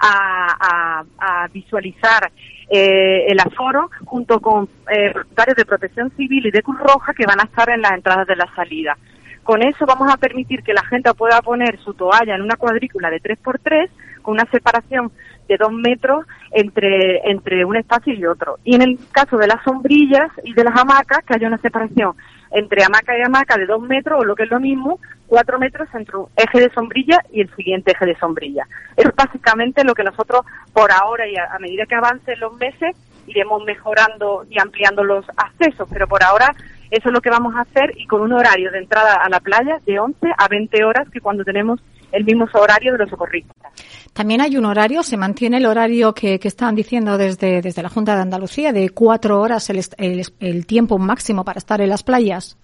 a, 0.03 1.49
visualizar 1.53 2.31
eh, 2.71 3.27
el 3.29 3.39
aforo 3.41 3.91
junto 4.05 4.41
con 4.41 4.69
eh, 4.91 5.13
de 5.57 5.65
protección 5.65 6.11
civil 6.17 6.47
y 6.47 6.51
de 6.51 6.63
Cruz 6.63 6.79
Roja 6.79 7.13
que 7.13 7.27
van 7.27 7.41
a 7.41 7.45
estar 7.45 7.69
en 7.71 7.83
las 7.83 7.93
entradas 7.93 8.27
de 8.27 8.37
la 8.37 8.47
salida. 8.55 8.97
Con 9.43 9.63
eso 9.63 9.85
vamos 9.87 10.13
a 10.13 10.17
permitir 10.17 10.63
que 10.63 10.73
la 10.73 10.85
gente 10.85 11.13
pueda 11.15 11.41
poner 11.43 11.79
su 11.81 11.95
toalla 11.95 12.35
en 12.35 12.43
una 12.43 12.57
cuadrícula 12.57 13.11
de 13.11 13.21
3x3 13.21 13.89
con 14.23 14.35
una 14.35 14.45
separación 14.51 15.11
de 15.49 15.57
dos 15.57 15.73
metros 15.73 16.27
entre, 16.53 17.29
entre 17.31 17.65
un 17.65 17.77
espacio 17.77 18.15
y 18.15 18.25
otro. 18.27 18.59
Y 18.65 18.75
en 18.75 18.83
el 18.83 18.99
caso 19.13 19.37
de 19.37 19.47
las 19.47 19.63
sombrillas 19.65 20.31
y 20.45 20.55
de 20.55 20.65
las 20.65 20.79
hamacas, 20.79 21.25
que 21.25 21.35
haya 21.35 21.49
una 21.49 21.59
separación 21.59 22.15
entre 22.51 22.83
hamaca 22.85 23.17
y 23.17 23.23
hamaca 23.23 23.57
de 23.57 23.67
dos 23.67 23.81
metros, 23.81 24.21
o 24.21 24.25
lo 24.25 24.35
que 24.35 24.45
es 24.45 24.51
lo 24.51 24.61
mismo, 24.61 24.99
cuatro 25.27 25.59
metros 25.59 25.89
entre 25.95 26.17
un 26.17 26.27
eje 26.37 26.61
de 26.61 26.71
sombrilla 26.71 27.19
y 27.33 27.43
el 27.43 27.55
siguiente 27.55 27.93
eje 27.93 28.07
de 28.07 28.19
sombrilla. 28.19 28.67
Es 28.97 29.07
básicamente 29.15 29.85
lo 29.85 29.95
que 29.95 30.03
nosotros, 30.03 30.43
por 30.73 30.91
ahora 30.91 31.29
y 31.29 31.37
a, 31.37 31.59
medida 31.61 31.87
que 31.87 31.95
avancen 31.95 32.41
los 32.41 32.55
meses, 32.55 32.97
iremos 33.27 33.65
mejorando 33.65 34.45
y 34.51 34.59
ampliando 34.59 35.05
los 35.05 35.25
accesos, 35.37 35.89
pero 35.93 36.09
por 36.09 36.23
ahora 36.25 36.53
eso 36.91 37.09
es 37.09 37.13
lo 37.13 37.21
que 37.21 37.31
vamos 37.31 37.55
a 37.55 37.61
hacer 37.61 37.93
y 37.97 38.07
con 38.07 38.21
un 38.21 38.33
horario 38.33 38.73
de 38.73 38.79
entrada 38.79 39.15
a 39.15 39.29
la 39.29 39.39
playa 39.39 39.79
de 39.87 40.01
11 40.01 40.19
a 40.37 40.49
20 40.49 40.85
horas 40.85 41.09
que 41.11 41.21
cuando 41.21 41.45
tenemos 41.45 41.81
el 42.13 42.25
mismo 42.25 42.47
horario 42.53 42.93
de 42.93 42.99
los 42.99 43.11
socorristas. 43.11 43.57
También 44.13 44.41
hay 44.41 44.57
un 44.57 44.65
horario, 44.65 45.03
se 45.03 45.17
mantiene 45.17 45.59
el 45.59 45.67
horario 45.67 46.13
que, 46.15 46.39
que 46.39 46.49
están 46.49 46.75
diciendo 46.75 47.17
desde, 47.17 47.63
desde 47.63 47.83
la 47.83 47.89
Junta 47.89 48.15
de 48.15 48.23
Andalucía, 48.23 48.73
de 48.73 48.91
cuatro 48.91 49.41
horas 49.41 49.71
el, 49.71 49.81
el, 49.99 50.25
el 50.41 50.67
tiempo 50.67 50.99
máximo 50.99 51.45
para 51.45 51.59
estar 51.59 51.81
en 51.81 51.89
las 51.89 52.03
playas. 52.03 52.59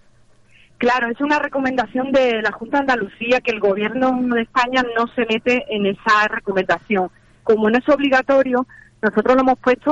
Claro, 0.79 1.09
es 1.09 1.21
una 1.21 1.39
recomendación 1.39 2.13
de 2.13 2.43
la 2.43 2.53
Junta 2.53 2.79
de 2.79 2.81
Andalucía 2.83 3.41
que 3.41 3.53
el 3.53 3.61
Gobierno 3.61 4.13
de 4.35 4.43
España 4.43 4.85
no 4.97 5.07
se 5.15 5.25
mete 5.25 5.65
en 5.71 5.87
esa 5.87 6.29
recomendación. 6.29 7.11
Como 7.45 7.71
no 7.71 7.79
es 7.79 7.89
obligatorio, 7.89 8.67
nosotros 9.01 9.37
lo 9.37 9.43
hemos 9.43 9.59
puesto 9.59 9.91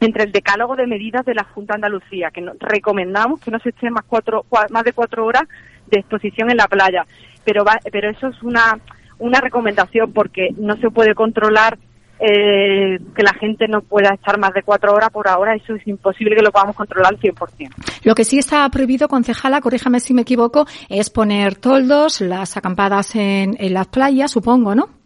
entre 0.00 0.24
el 0.24 0.32
decálogo 0.32 0.76
de 0.76 0.86
medidas 0.86 1.24
de 1.26 1.34
la 1.34 1.44
Junta 1.44 1.74
de 1.74 1.76
Andalucía, 1.76 2.30
que 2.30 2.44
recomendamos 2.58 3.40
que 3.40 3.50
no 3.50 3.58
se 3.58 3.68
esté 3.68 3.90
más, 3.90 4.04
cuatro, 4.06 4.46
más 4.70 4.84
de 4.84 4.92
cuatro 4.92 5.26
horas 5.26 5.44
de 5.90 6.00
exposición 6.00 6.50
en 6.50 6.56
la 6.56 6.66
playa 6.66 7.04
pero, 7.44 7.64
pero 7.90 8.10
eso 8.10 8.28
es 8.28 8.42
una, 8.42 8.78
una 9.18 9.40
recomendación 9.40 10.12
porque 10.12 10.50
no 10.56 10.76
se 10.76 10.90
puede 10.90 11.14
controlar 11.14 11.78
eh, 12.18 12.98
que 13.14 13.22
la 13.22 13.32
gente 13.32 13.66
no 13.66 13.80
pueda 13.80 14.10
estar 14.10 14.38
más 14.38 14.52
de 14.52 14.62
cuatro 14.62 14.92
horas 14.92 15.08
por 15.10 15.26
ahora, 15.26 15.54
eso 15.54 15.74
es 15.74 15.86
imposible 15.86 16.36
que 16.36 16.42
lo 16.42 16.52
podamos 16.52 16.76
controlar 16.76 17.14
al 17.14 17.20
100%. 17.20 17.70
Lo 18.04 18.14
que 18.14 18.24
sí 18.24 18.38
está 18.38 18.68
prohibido, 18.68 19.08
concejala, 19.08 19.62
corríjame 19.62 20.00
si 20.00 20.12
me 20.12 20.22
equivoco, 20.22 20.66
es 20.90 21.08
poner 21.08 21.54
toldos, 21.54 22.20
las 22.20 22.58
acampadas 22.58 23.16
en, 23.16 23.56
en 23.58 23.72
las 23.72 23.88
playas, 23.88 24.30
supongo, 24.30 24.74
¿no? 24.74 24.99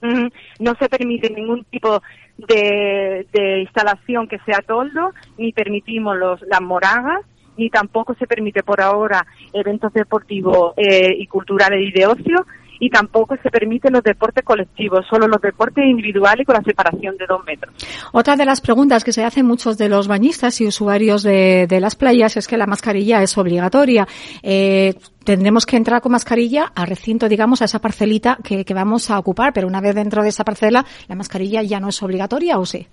No 0.00 0.74
se 0.78 0.88
permite 0.88 1.30
ningún 1.30 1.64
tipo 1.64 2.02
de, 2.36 3.26
instalación 3.60 4.28
que 4.28 4.38
sea 4.40 4.60
toldo, 4.66 5.12
ni 5.36 5.52
permitimos 5.52 6.16
los, 6.16 6.40
las 6.42 6.60
moragas, 6.60 7.24
ni 7.56 7.70
tampoco 7.70 8.14
se 8.14 8.26
permite 8.26 8.62
por 8.62 8.80
ahora 8.80 9.26
eventos 9.52 9.92
deportivos 9.92 10.74
eh, 10.76 11.14
y 11.18 11.26
culturales 11.26 11.80
y 11.88 11.90
de 11.90 12.06
ocio, 12.06 12.46
y 12.80 12.90
tampoco 12.90 13.36
se 13.42 13.50
permiten 13.50 13.92
los 13.92 14.02
deportes 14.02 14.44
colectivos, 14.44 15.06
solo 15.08 15.26
los 15.26 15.40
deportes 15.40 15.84
individuales 15.84 16.46
con 16.46 16.54
la 16.54 16.62
separación 16.62 17.16
de 17.16 17.26
dos 17.26 17.44
metros. 17.44 17.74
Otra 18.12 18.36
de 18.36 18.44
las 18.44 18.60
preguntas 18.60 19.04
que 19.04 19.12
se 19.12 19.24
hacen 19.24 19.46
muchos 19.46 19.78
de 19.78 19.88
los 19.88 20.08
bañistas 20.08 20.60
y 20.60 20.66
usuarios 20.66 21.22
de, 21.22 21.66
las 21.80 21.94
playas 21.94 22.36
es 22.36 22.48
que 22.48 22.56
la 22.56 22.66
mascarilla 22.66 23.22
es 23.22 23.36
obligatoria. 23.38 24.06
Eh, 24.42 24.94
tendremos 25.24 25.66
que 25.66 25.76
entrar 25.76 26.00
con 26.00 26.12
mascarilla 26.12 26.72
al 26.74 26.86
recinto, 26.86 27.28
digamos, 27.28 27.62
a 27.62 27.66
esa 27.66 27.80
parcelita 27.80 28.38
que 28.42 28.74
vamos 28.74 29.10
a 29.10 29.18
ocupar, 29.18 29.52
pero 29.52 29.66
una 29.66 29.80
vez 29.80 29.94
dentro 29.94 30.22
de 30.22 30.30
esa 30.30 30.44
parcela, 30.44 30.84
¿la 31.06 31.14
mascarilla 31.14 31.62
ya 31.62 31.80
no 31.80 31.88
es 31.88 32.02
obligatoria 32.02 32.58
o 32.58 32.66
sí? 32.66 32.86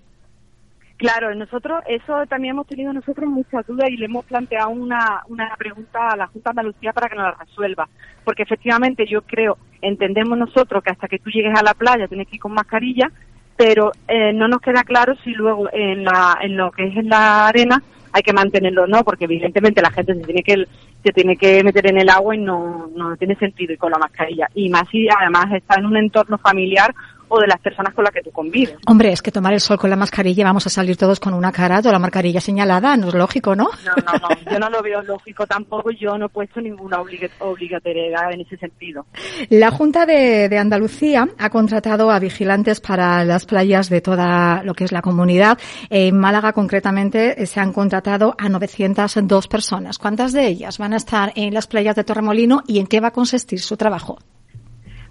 Claro, 0.97 1.35
nosotros, 1.35 1.83
eso 1.87 2.25
también 2.27 2.53
hemos 2.53 2.67
tenido 2.67 2.93
nosotros 2.93 3.29
muchas 3.29 3.67
dudas 3.67 3.89
y 3.89 3.97
le 3.97 4.05
hemos 4.05 4.23
planteado 4.25 4.69
una, 4.69 5.23
una 5.27 5.53
pregunta 5.57 6.09
a 6.09 6.15
la 6.15 6.27
Junta 6.27 6.49
de 6.49 6.51
Andalucía 6.51 6.93
para 6.93 7.09
que 7.09 7.15
nos 7.15 7.25
la 7.25 7.45
resuelva. 7.45 7.89
Porque 8.23 8.43
efectivamente 8.43 9.05
yo 9.05 9.21
creo, 9.23 9.57
entendemos 9.81 10.37
nosotros 10.37 10.81
que 10.81 10.91
hasta 10.91 11.09
que 11.09 11.19
tú 11.19 11.29
llegues 11.29 11.57
a 11.57 11.63
la 11.63 11.73
playa 11.73 12.07
tienes 12.07 12.27
que 12.27 12.37
ir 12.37 12.41
con 12.41 12.53
mascarilla, 12.53 13.11
pero 13.57 13.91
eh, 14.07 14.31
no 14.31 14.47
nos 14.47 14.61
queda 14.61 14.83
claro 14.83 15.15
si 15.23 15.31
luego 15.31 15.69
en, 15.73 16.05
la, 16.05 16.37
en 16.41 16.55
lo 16.55 16.71
que 16.71 16.87
es 16.87 16.95
en 16.95 17.09
la 17.09 17.47
arena 17.47 17.81
hay 18.13 18.23
que 18.23 18.31
mantenerlo 18.31 18.87
no, 18.87 19.03
porque 19.03 19.25
evidentemente 19.25 19.81
la 19.81 19.91
gente 19.91 20.15
se 20.15 20.21
tiene 20.21 20.41
que 20.41 20.65
se 21.03 21.11
tiene 21.11 21.35
que 21.35 21.61
meter 21.65 21.87
en 21.87 21.99
el 21.99 22.09
agua 22.09 22.33
y 22.33 22.39
no, 22.39 22.89
no 22.95 23.17
tiene 23.17 23.35
sentido 23.35 23.73
ir 23.73 23.77
con 23.77 23.91
la 23.91 23.97
mascarilla. 23.97 24.47
Y 24.55 24.69
más 24.69 24.87
si 24.89 25.07
además 25.09 25.47
está 25.51 25.75
en 25.75 25.85
un 25.85 25.97
entorno 25.97 26.37
familiar 26.37 26.95
o 27.35 27.39
de 27.39 27.47
las 27.47 27.59
personas 27.59 27.93
con 27.93 28.03
las 28.03 28.13
que 28.13 28.21
tú 28.21 28.31
convives. 28.31 28.75
Hombre, 28.87 29.11
es 29.11 29.21
que 29.21 29.31
tomar 29.31 29.53
el 29.53 29.59
sol 29.59 29.77
con 29.77 29.89
la 29.89 29.95
mascarilla, 29.95 30.43
vamos 30.43 30.65
a 30.67 30.69
salir 30.69 30.97
todos 30.97 31.19
con 31.19 31.33
una 31.33 31.51
cara, 31.51 31.81
toda 31.81 31.93
la 31.93 31.99
mascarilla 31.99 32.39
señalada, 32.39 32.95
no 32.97 33.09
es 33.09 33.13
lógico, 33.13 33.55
¿no? 33.55 33.69
No, 33.85 33.93
no, 34.05 34.13
no, 34.19 34.51
yo 34.51 34.59
no 34.59 34.69
lo 34.69 34.81
veo 34.81 35.01
lógico 35.01 35.45
tampoco, 35.45 35.91
yo 35.91 36.17
no 36.17 36.27
he 36.27 36.29
puesto 36.29 36.61
ninguna 36.61 37.01
obligatoriedad 37.01 38.31
en 38.31 38.41
ese 38.41 38.57
sentido. 38.57 39.05
La 39.49 39.71
Junta 39.71 40.05
de, 40.05 40.49
de, 40.49 40.57
Andalucía 40.57 41.27
ha 41.37 41.49
contratado 41.49 42.09
a 42.11 42.19
vigilantes 42.19 42.79
para 42.79 43.23
las 43.25 43.45
playas 43.45 43.89
de 43.89 44.01
toda 44.01 44.63
lo 44.63 44.73
que 44.73 44.85
es 44.85 44.91
la 44.91 45.01
comunidad. 45.01 45.57
En 45.89 46.17
Málaga, 46.17 46.53
concretamente, 46.53 47.45
se 47.45 47.59
han 47.59 47.73
contratado 47.73 48.35
a 48.37 48.49
902 48.49 49.47
personas. 49.47 49.97
¿Cuántas 49.97 50.31
de 50.33 50.47
ellas 50.47 50.77
van 50.77 50.93
a 50.93 50.97
estar 50.97 51.31
en 51.35 51.53
las 51.53 51.67
playas 51.67 51.95
de 51.95 52.03
Torremolino 52.03 52.63
y 52.67 52.79
en 52.79 52.87
qué 52.87 52.99
va 52.99 53.09
a 53.09 53.11
consistir 53.11 53.59
su 53.59 53.77
trabajo? 53.77 54.17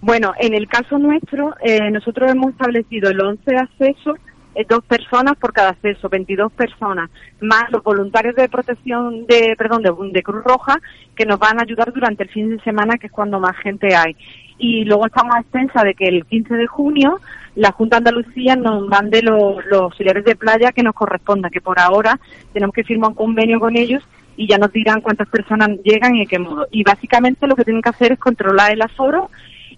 Bueno, 0.05 0.33
en 0.37 0.53
el 0.53 0.67
caso 0.67 0.99
nuestro, 0.99 1.55
eh, 1.63 1.89
nosotros 1.89 2.29
hemos 2.29 2.51
establecido 2.51 3.09
el 3.09 3.19
11 3.19 3.57
accesos, 3.57 4.19
eh, 4.53 4.63
dos 4.69 4.85
personas 4.85 5.35
por 5.35 5.51
cada 5.51 5.69
acceso, 5.69 6.09
22 6.09 6.51
personas, 6.51 7.09
más 7.41 7.71
los 7.71 7.81
voluntarios 7.81 8.35
de 8.35 8.47
protección 8.47 9.25
de, 9.25 9.55
perdón, 9.57 9.81
de, 9.81 10.21
Cruz 10.21 10.43
Roja, 10.43 10.79
que 11.15 11.25
nos 11.25 11.39
van 11.39 11.57
a 11.57 11.63
ayudar 11.63 11.91
durante 11.91 12.21
el 12.21 12.29
fin 12.29 12.55
de 12.55 12.61
semana, 12.61 12.99
que 12.99 13.07
es 13.07 13.11
cuando 13.11 13.39
más 13.39 13.57
gente 13.57 13.95
hay. 13.95 14.15
Y 14.59 14.85
luego 14.85 15.07
estamos 15.07 15.33
a 15.33 15.39
extensa 15.39 15.81
de 15.83 15.95
que 15.95 16.05
el 16.05 16.23
15 16.23 16.53
de 16.53 16.67
junio 16.67 17.19
la 17.55 17.71
Junta 17.71 17.97
Andalucía 17.97 18.55
nos 18.55 18.87
mande 18.87 19.23
los, 19.23 19.65
los 19.65 19.81
auxiliares 19.81 20.23
de 20.23 20.35
playa 20.35 20.71
que 20.71 20.83
nos 20.83 20.93
corresponda, 20.93 21.49
que 21.49 21.61
por 21.61 21.79
ahora 21.79 22.19
tenemos 22.53 22.75
que 22.75 22.83
firmar 22.83 23.09
un 23.09 23.15
convenio 23.15 23.59
con 23.59 23.75
ellos 23.75 24.07
y 24.37 24.47
ya 24.47 24.59
nos 24.59 24.71
dirán 24.71 25.01
cuántas 25.01 25.27
personas 25.29 25.69
llegan 25.83 26.13
y 26.13 26.19
de 26.19 26.27
qué 26.27 26.37
modo. 26.37 26.67
Y 26.69 26.83
básicamente 26.83 27.47
lo 27.47 27.55
que 27.55 27.63
tienen 27.63 27.81
que 27.81 27.89
hacer 27.89 28.11
es 28.11 28.19
controlar 28.19 28.71
el 28.71 28.83
aforo 28.83 29.31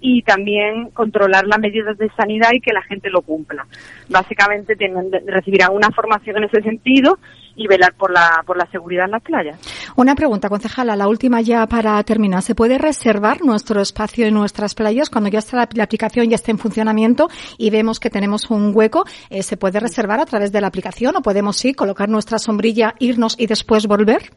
y 0.09 0.21
también 0.21 0.89
controlar 0.91 1.45
las 1.45 1.59
medidas 1.59 1.97
de 1.97 2.09
sanidad 2.15 2.51
y 2.53 2.61
que 2.61 2.71
la 2.71 2.81
gente 2.83 3.09
lo 3.09 3.21
cumpla. 3.21 3.67
Básicamente 4.07 4.77
tienen, 4.77 5.11
recibirán 5.25 5.73
una 5.73 5.89
formación 5.91 6.37
en 6.37 6.45
ese 6.45 6.61
sentido 6.61 7.19
y 7.57 7.67
velar 7.67 7.93
por 7.95 8.11
la, 8.11 8.41
por 8.45 8.55
la 8.55 8.65
seguridad 8.71 9.03
en 9.05 9.11
las 9.11 9.21
playas. 9.21 9.59
Una 9.97 10.15
pregunta, 10.15 10.47
concejala, 10.47 10.95
la 10.95 11.09
última 11.09 11.41
ya 11.41 11.67
para 11.67 12.01
terminar. 12.03 12.41
¿Se 12.41 12.55
puede 12.55 12.77
reservar 12.77 13.41
nuestro 13.41 13.81
espacio 13.81 14.25
en 14.25 14.33
nuestras 14.33 14.75
playas 14.75 15.09
cuando 15.09 15.29
ya 15.29 15.39
está 15.39 15.57
la, 15.57 15.83
aplicación, 15.83 16.29
ya 16.29 16.35
está 16.35 16.51
en 16.51 16.57
funcionamiento 16.57 17.27
y 17.57 17.69
vemos 17.69 17.99
que 17.99 18.09
tenemos 18.09 18.49
un 18.49 18.71
hueco? 18.73 19.03
Eh, 19.29 19.43
¿Se 19.43 19.57
puede 19.57 19.81
reservar 19.81 20.21
a 20.21 20.25
través 20.25 20.53
de 20.53 20.61
la 20.61 20.67
aplicación 20.67 21.17
o 21.17 21.21
podemos 21.21 21.57
sí 21.57 21.73
colocar 21.73 22.07
nuestra 22.07 22.39
sombrilla, 22.39 22.95
irnos 22.99 23.35
y 23.37 23.47
después 23.47 23.87
volver? 23.87 24.31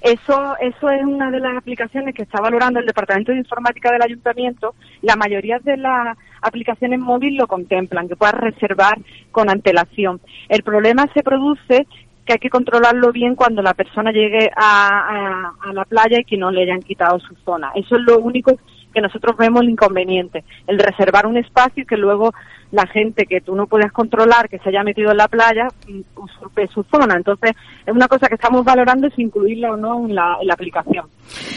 Eso, 0.00 0.56
eso 0.60 0.90
es 0.90 1.02
una 1.04 1.30
de 1.30 1.40
las 1.40 1.56
aplicaciones 1.56 2.14
que 2.14 2.22
está 2.22 2.40
valorando 2.40 2.80
el 2.80 2.86
Departamento 2.86 3.32
de 3.32 3.38
Informática 3.38 3.90
del 3.90 4.02
Ayuntamiento. 4.02 4.74
La 5.02 5.16
mayoría 5.16 5.58
de 5.58 5.76
las 5.76 6.16
aplicaciones 6.40 7.00
móviles 7.00 7.38
lo 7.38 7.46
contemplan, 7.46 8.08
que 8.08 8.16
puedas 8.16 8.34
reservar 8.34 8.98
con 9.32 9.50
antelación. 9.50 10.20
El 10.48 10.62
problema 10.62 11.06
se 11.14 11.22
produce 11.22 11.86
que 12.24 12.34
hay 12.34 12.38
que 12.38 12.50
controlarlo 12.50 13.10
bien 13.10 13.34
cuando 13.34 13.62
la 13.62 13.74
persona 13.74 14.12
llegue 14.12 14.50
a, 14.54 15.52
a, 15.62 15.70
a, 15.70 15.72
la 15.72 15.84
playa 15.86 16.20
y 16.20 16.24
que 16.24 16.36
no 16.36 16.50
le 16.50 16.62
hayan 16.62 16.82
quitado 16.82 17.18
su 17.20 17.34
zona. 17.36 17.72
Eso 17.74 17.96
es 17.96 18.02
lo 18.02 18.18
único 18.18 18.58
que 18.92 19.00
nosotros 19.00 19.36
vemos 19.36 19.62
el 19.62 19.70
inconveniente, 19.70 20.44
el 20.66 20.78
reservar 20.78 21.26
un 21.26 21.38
espacio 21.38 21.86
que 21.86 21.96
luego 21.96 22.32
la 22.70 22.86
gente 22.86 23.26
que 23.26 23.40
tú 23.40 23.54
no 23.54 23.66
puedes 23.66 23.92
controlar, 23.92 24.48
que 24.48 24.58
se 24.58 24.68
haya 24.68 24.82
metido 24.82 25.10
en 25.10 25.16
la 25.16 25.28
playa, 25.28 25.68
mm, 25.88 26.00
usurpe 26.20 26.66
su 26.68 26.82
zona. 26.84 27.16
Entonces, 27.16 27.52
es 27.86 27.94
una 27.94 28.08
cosa 28.08 28.28
que 28.28 28.34
estamos 28.34 28.64
valorando 28.64 29.08
si 29.10 29.22
incluirla 29.22 29.72
o 29.72 29.76
no 29.76 30.06
en 30.06 30.14
la, 30.14 30.36
en 30.40 30.46
la 30.46 30.54
aplicación. 30.54 31.06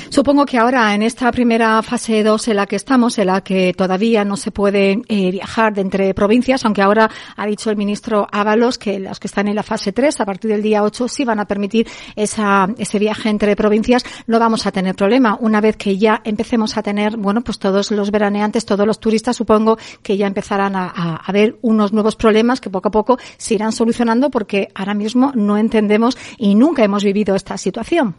Supongo 0.09 0.45
que 0.45 0.57
ahora, 0.57 0.93
en 0.93 1.03
esta 1.03 1.31
primera 1.31 1.81
fase 1.81 2.23
2 2.23 2.49
en 2.49 2.55
la 2.57 2.65
que 2.65 2.75
estamos, 2.75 3.17
en 3.17 3.27
la 3.27 3.41
que 3.41 3.73
todavía 3.73 4.25
no 4.25 4.35
se 4.35 4.51
puede 4.51 5.01
eh, 5.07 5.31
viajar 5.31 5.73
de 5.73 5.81
entre 5.81 6.13
provincias, 6.13 6.65
aunque 6.65 6.81
ahora 6.81 7.09
ha 7.35 7.45
dicho 7.45 7.69
el 7.69 7.77
ministro 7.77 8.27
Ábalos 8.31 8.77
que 8.77 8.99
los 8.99 9.19
que 9.19 9.27
están 9.27 9.47
en 9.47 9.55
la 9.55 9.63
fase 9.63 9.93
3, 9.93 10.21
a 10.21 10.25
partir 10.25 10.51
del 10.51 10.61
día 10.61 10.83
8, 10.83 11.07
sí 11.07 11.23
van 11.23 11.39
a 11.39 11.45
permitir 11.45 11.87
esa, 12.15 12.67
ese 12.77 12.99
viaje 12.99 13.29
entre 13.29 13.55
provincias, 13.55 14.03
no 14.27 14.39
vamos 14.39 14.65
a 14.65 14.71
tener 14.71 14.95
problema. 14.95 15.37
Una 15.39 15.61
vez 15.61 15.77
que 15.77 15.97
ya 15.97 16.21
empecemos 16.23 16.77
a 16.77 16.83
tener, 16.83 17.17
bueno, 17.17 17.41
pues 17.41 17.59
todos 17.59 17.91
los 17.91 18.11
veraneantes, 18.11 18.65
todos 18.65 18.85
los 18.85 18.99
turistas, 18.99 19.37
supongo 19.37 19.77
que 20.03 20.17
ya 20.17 20.27
empezarán 20.27 20.75
a, 20.75 20.91
a, 21.01 21.15
a 21.15 21.31
ver 21.31 21.55
unos 21.61 21.93
nuevos 21.93 22.15
problemas 22.15 22.61
que 22.61 22.69
poco 22.69 22.89
a 22.89 22.91
poco 22.91 23.17
se 23.37 23.55
irán 23.55 23.71
solucionando 23.71 24.29
porque 24.29 24.67
ahora 24.75 24.93
mismo 24.93 25.31
no 25.35 25.57
entendemos 25.57 26.17
y 26.37 26.55
nunca 26.55 26.83
hemos 26.83 27.03
vivido 27.03 27.35
esta 27.35 27.57
situación. 27.57 28.15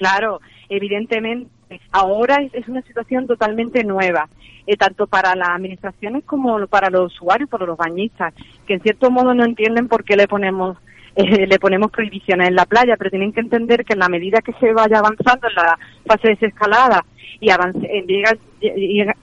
Claro, 0.00 0.40
evidentemente, 0.70 1.50
ahora 1.92 2.38
es, 2.52 2.68
una 2.68 2.82
situación 2.82 3.26
totalmente 3.26 3.84
nueva, 3.84 4.28
eh, 4.66 4.76
tanto 4.76 5.06
para 5.06 5.34
las 5.34 5.50
administraciones 5.50 6.24
como 6.24 6.66
para 6.68 6.88
los 6.88 7.12
usuarios, 7.12 7.50
para 7.50 7.66
los 7.66 7.76
bañistas, 7.76 8.32
que 8.66 8.74
en 8.74 8.80
cierto 8.80 9.10
modo 9.10 9.34
no 9.34 9.44
entienden 9.44 9.88
por 9.88 10.04
qué 10.04 10.16
le 10.16 10.26
ponemos 10.26 10.78
eh, 11.16 11.46
le 11.46 11.58
ponemos 11.58 11.90
prohibiciones 11.90 12.48
en 12.48 12.54
la 12.54 12.64
playa, 12.66 12.94
pero 12.96 13.10
tienen 13.10 13.32
que 13.32 13.40
entender 13.40 13.84
que 13.84 13.94
en 13.94 13.98
la 13.98 14.08
medida 14.08 14.40
que 14.40 14.52
se 14.54 14.72
vaya 14.72 15.00
avanzando 15.00 15.48
en 15.48 15.54
la 15.54 15.78
fase 16.06 16.28
de 16.28 16.34
desescalada 16.34 17.04
y 17.40 17.50
avance, 17.50 17.84
eh, 17.84 18.04
llega, 18.06 18.36
llega, 18.60 19.14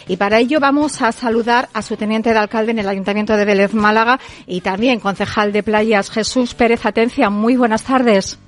Y 0.09 0.17
para 0.17 0.39
ello 0.39 0.61
vamos 0.61 1.03
a 1.03 1.13
saludar 1.13 1.69
a 1.73 1.83
su 1.83 1.97
teniente 1.97 2.33
de 2.33 2.39
alcalde 2.39 2.73
en 2.73 2.79
el 2.79 2.89
Ayuntamiento 2.89 3.37
de 3.37 3.45
Vélez 3.45 3.75
Málaga 3.75 4.19
y 4.47 4.61
también 4.61 5.01
concejal 5.01 5.53
de 5.53 5.63
playas 5.63 6.11
Jesús 6.11 6.55
Pérez 6.55 6.87
Atencia. 6.87 7.31
Muy 7.31 7.57
buenas 7.57 7.83
tardes. 7.83 8.39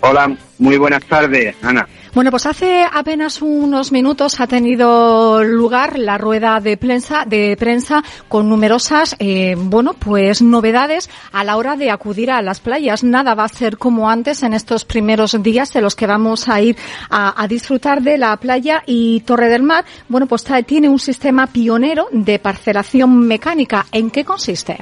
Hola, 0.00 0.36
muy 0.58 0.76
buenas 0.76 1.04
tardes, 1.04 1.56
Ana. 1.62 1.86
Bueno, 2.16 2.30
pues 2.30 2.46
hace 2.46 2.82
apenas 2.90 3.42
unos 3.42 3.92
minutos 3.92 4.40
ha 4.40 4.46
tenido 4.46 5.44
lugar 5.44 5.98
la 5.98 6.16
rueda 6.16 6.60
de 6.60 6.78
prensa, 6.78 7.26
de 7.26 7.58
prensa 7.58 8.02
con 8.26 8.48
numerosas, 8.48 9.14
eh, 9.18 9.54
bueno, 9.54 9.92
pues 9.92 10.40
novedades 10.40 11.10
a 11.30 11.44
la 11.44 11.58
hora 11.58 11.76
de 11.76 11.90
acudir 11.90 12.30
a 12.30 12.40
las 12.40 12.60
playas. 12.60 13.04
Nada 13.04 13.34
va 13.34 13.44
a 13.44 13.48
ser 13.48 13.76
como 13.76 14.08
antes 14.08 14.42
en 14.44 14.54
estos 14.54 14.86
primeros 14.86 15.42
días 15.42 15.74
de 15.74 15.82
los 15.82 15.94
que 15.94 16.06
vamos 16.06 16.48
a 16.48 16.58
ir 16.62 16.74
a, 17.10 17.46
disfrutar 17.50 18.00
de 18.00 18.16
la 18.16 18.34
playa 18.38 18.82
y 18.86 19.20
Torre 19.20 19.50
del 19.50 19.62
Mar. 19.62 19.84
Bueno, 20.08 20.26
pues 20.26 20.42
tiene 20.64 20.88
un 20.88 20.98
sistema 20.98 21.46
pionero 21.48 22.08
de 22.12 22.38
parcelación 22.38 23.28
mecánica. 23.28 23.84
¿En 23.92 24.10
qué 24.10 24.24
consiste? 24.24 24.78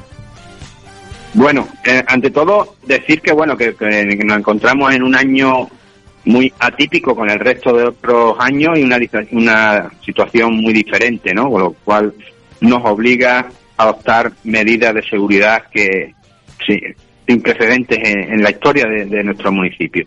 Bueno, 1.32 1.66
eh, 1.84 2.00
ante 2.06 2.30
todo 2.30 2.76
decir 2.86 3.20
que 3.20 3.32
bueno 3.32 3.56
que, 3.56 3.74
nos 4.24 4.38
encontramos 4.38 4.94
en 4.94 5.02
un 5.02 5.16
año 5.16 5.68
muy 6.24 6.52
atípico 6.58 7.14
con 7.14 7.30
el 7.30 7.38
resto 7.38 7.76
de 7.76 7.84
otros 7.84 8.36
años 8.38 8.78
y 8.78 8.82
una, 8.82 8.98
una 9.32 9.90
situación 10.04 10.56
muy 10.56 10.72
diferente, 10.72 11.34
¿no? 11.34 11.50
Con 11.50 11.62
lo 11.62 11.72
cual 11.72 12.14
nos 12.60 12.84
obliga 12.84 13.48
a 13.76 13.82
adoptar 13.82 14.32
medidas 14.44 14.94
de 14.94 15.02
seguridad 15.02 15.64
que 15.70 16.14
sí, 16.66 16.80
sin 17.26 17.42
precedentes 17.42 17.98
en, 18.02 18.42
la 18.42 18.50
historia 18.50 18.86
de, 18.86 19.06
de, 19.06 19.24
nuestro 19.24 19.52
municipio. 19.52 20.06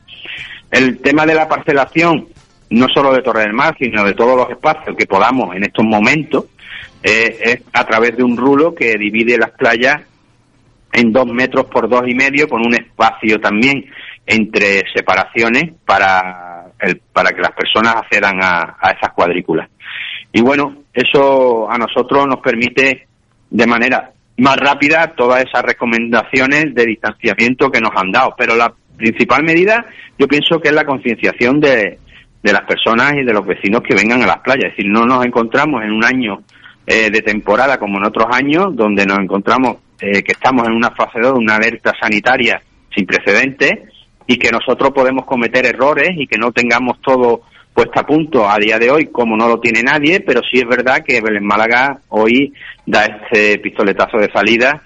El 0.71 0.99
tema 0.99 1.25
de 1.25 1.35
la 1.35 1.47
parcelación, 1.47 2.27
no 2.69 2.87
solo 2.89 3.13
de 3.13 3.21
Torre 3.21 3.41
del 3.41 3.53
Mar, 3.53 3.75
sino 3.79 4.03
de 4.03 4.13
todos 4.13 4.35
los 4.35 4.49
espacios 4.49 4.95
que 4.95 5.05
podamos 5.05 5.55
en 5.55 5.63
estos 5.63 5.85
momentos, 5.85 6.45
eh, 7.03 7.37
es 7.41 7.61
a 7.73 7.85
través 7.85 8.17
de 8.17 8.23
un 8.23 8.37
rulo 8.37 8.73
que 8.73 8.95
divide 8.97 9.37
las 9.37 9.51
playas 9.51 10.01
en 10.91 11.11
dos 11.11 11.27
metros 11.27 11.67
por 11.67 11.87
dos 11.87 12.03
y 12.07 12.15
medio, 12.15 12.47
con 12.47 12.65
un 12.65 12.73
espacio 12.73 13.39
también 13.39 13.85
entre 14.27 14.83
separaciones 14.93 15.73
para, 15.85 16.65
el, 16.79 17.01
para 17.13 17.31
que 17.31 17.41
las 17.41 17.53
personas 17.53 17.95
accedan 17.95 18.43
a, 18.43 18.77
a 18.79 18.91
esas 18.91 19.13
cuadrículas. 19.13 19.69
Y 20.31 20.41
bueno, 20.41 20.83
eso 20.93 21.71
a 21.71 21.77
nosotros 21.77 22.27
nos 22.27 22.41
permite 22.41 23.07
de 23.49 23.67
manera 23.67 24.11
más 24.37 24.57
rápida 24.57 25.13
todas 25.15 25.43
esas 25.43 25.63
recomendaciones 25.63 26.75
de 26.75 26.85
distanciamiento 26.85 27.71
que 27.71 27.79
nos 27.79 27.91
han 27.95 28.11
dado. 28.11 28.35
Pero 28.37 28.55
la 28.55 28.73
principal 28.97 29.43
medida 29.43 29.85
yo 30.19 30.27
pienso 30.27 30.59
que 30.59 30.69
es 30.69 30.75
la 30.75 30.85
concienciación 30.85 31.59
de, 31.59 31.99
de 32.43 32.53
las 32.53 32.63
personas 32.63 33.13
y 33.13 33.23
de 33.23 33.33
los 33.33 33.45
vecinos 33.45 33.81
que 33.81 33.95
vengan 33.95 34.21
a 34.23 34.27
las 34.27 34.39
playas. 34.39 34.65
Es 34.65 34.77
decir, 34.77 34.91
no 34.91 35.05
nos 35.05 35.25
encontramos 35.25 35.81
en 35.83 35.91
un 35.91 36.03
año 36.03 36.43
eh, 36.85 37.09
de 37.09 37.21
temporada 37.21 37.77
como 37.77 37.97
en 37.97 38.05
otros 38.05 38.27
años, 38.31 38.75
donde 38.75 39.05
nos 39.05 39.19
encontramos 39.19 39.77
eh, 39.99 40.21
que 40.23 40.33
estamos 40.33 40.67
en 40.67 40.73
una 40.73 40.91
fase 40.91 41.19
2 41.19 41.33
de 41.33 41.39
una 41.39 41.55
alerta 41.55 41.93
sanitaria 41.99 42.61
sin 42.95 43.05
precedentes 43.05 43.79
y 44.27 44.37
que 44.37 44.51
nosotros 44.51 44.91
podemos 44.91 45.25
cometer 45.25 45.65
errores 45.65 46.11
y 46.17 46.27
que 46.27 46.37
no 46.37 46.51
tengamos 46.51 47.01
todo 47.01 47.41
puesto 47.73 47.99
a 47.99 48.05
punto 48.05 48.49
a 48.49 48.57
día 48.57 48.77
de 48.77 48.91
hoy 48.91 49.07
como 49.07 49.37
no 49.37 49.47
lo 49.47 49.59
tiene 49.59 49.81
nadie, 49.83 50.19
pero 50.19 50.41
sí 50.41 50.59
es 50.59 50.67
verdad 50.67 51.03
que 51.05 51.21
Belén 51.21 51.45
Málaga 51.45 51.99
hoy 52.09 52.53
da 52.85 53.05
este 53.05 53.59
pistoletazo 53.59 54.17
de 54.17 54.31
salida 54.31 54.81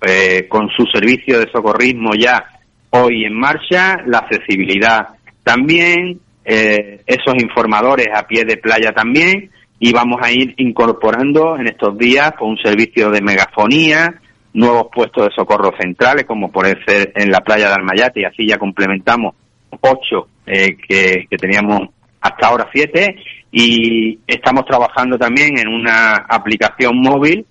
eh, 0.00 0.46
con 0.48 0.68
su 0.76 0.84
servicio 0.86 1.38
de 1.38 1.50
socorrismo 1.50 2.14
ya 2.14 2.44
hoy 2.90 3.24
en 3.24 3.34
marcha, 3.34 3.96
la 4.06 4.18
accesibilidad 4.18 5.08
también, 5.42 6.20
eh, 6.44 7.00
esos 7.06 7.34
informadores 7.40 8.08
a 8.14 8.26
pie 8.26 8.44
de 8.44 8.56
playa 8.56 8.92
también, 8.92 9.50
y 9.78 9.92
vamos 9.92 10.20
a 10.22 10.30
ir 10.30 10.54
incorporando 10.58 11.56
en 11.56 11.68
estos 11.68 11.96
días 11.96 12.32
pues, 12.38 12.50
un 12.50 12.58
servicio 12.58 13.10
de 13.10 13.22
megafonía, 13.22 14.20
nuevos 14.54 14.88
puestos 14.92 15.28
de 15.28 15.34
socorro 15.34 15.72
centrales, 15.80 16.24
como 16.24 16.50
puede 16.50 16.76
ser 16.84 17.12
en 17.14 17.30
la 17.30 17.40
playa 17.40 17.68
de 17.68 17.74
Almayate, 17.74 18.20
y 18.20 18.24
así 18.24 18.46
ya 18.46 18.58
complementamos 18.58 19.34
ocho 19.80 20.28
eh, 20.46 20.76
que, 20.76 21.26
teníamos 21.38 21.88
hasta 22.20 22.46
ahora 22.46 22.68
siete, 22.72 23.16
y 23.50 24.18
estamos 24.26 24.64
trabajando 24.66 25.18
también 25.18 25.58
en 25.58 25.68
una 25.68 26.14
aplicación 26.28 26.98
móvil 27.00 27.46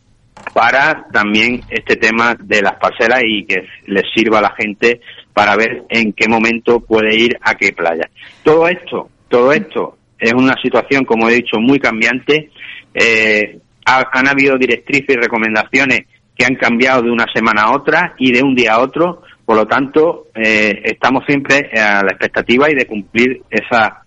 para 0.53 1.05
también 1.11 1.61
este 1.69 1.95
tema 1.97 2.35
de 2.39 2.61
las 2.61 2.75
parcelas 2.77 3.21
y 3.23 3.45
que 3.45 3.67
les 3.85 4.03
sirva 4.15 4.39
a 4.39 4.43
la 4.43 4.55
gente 4.57 5.01
para 5.33 5.55
ver 5.55 5.83
en 5.89 6.13
qué 6.13 6.27
momento 6.27 6.79
puede 6.79 7.15
ir 7.15 7.37
a 7.41 7.55
qué 7.55 7.73
playa. 7.73 8.09
Todo 8.43 8.67
esto, 8.67 9.09
todo 9.29 9.51
esto 9.51 9.97
es 10.17 10.33
una 10.33 10.55
situación, 10.61 11.03
como 11.05 11.29
he 11.29 11.35
dicho, 11.35 11.59
muy 11.59 11.79
cambiante. 11.79 12.49
Eh, 12.93 13.59
han 13.85 14.27
habido 14.27 14.57
directrices 14.57 15.15
y 15.15 15.19
recomendaciones 15.19 16.01
que 16.41 16.47
han 16.47 16.55
cambiado 16.55 17.03
de 17.03 17.11
una 17.11 17.27
semana 17.31 17.63
a 17.63 17.75
otra 17.75 18.15
y 18.17 18.31
de 18.31 18.41
un 18.41 18.55
día 18.55 18.73
a 18.73 18.79
otro. 18.79 19.21
Por 19.45 19.57
lo 19.57 19.67
tanto, 19.67 20.29
eh, 20.33 20.81
estamos 20.85 21.23
siempre 21.27 21.69
a 21.79 22.01
la 22.03 22.13
expectativa 22.13 22.67
y 22.67 22.73
de 22.73 22.87
cumplir 22.87 23.43
esa 23.51 23.99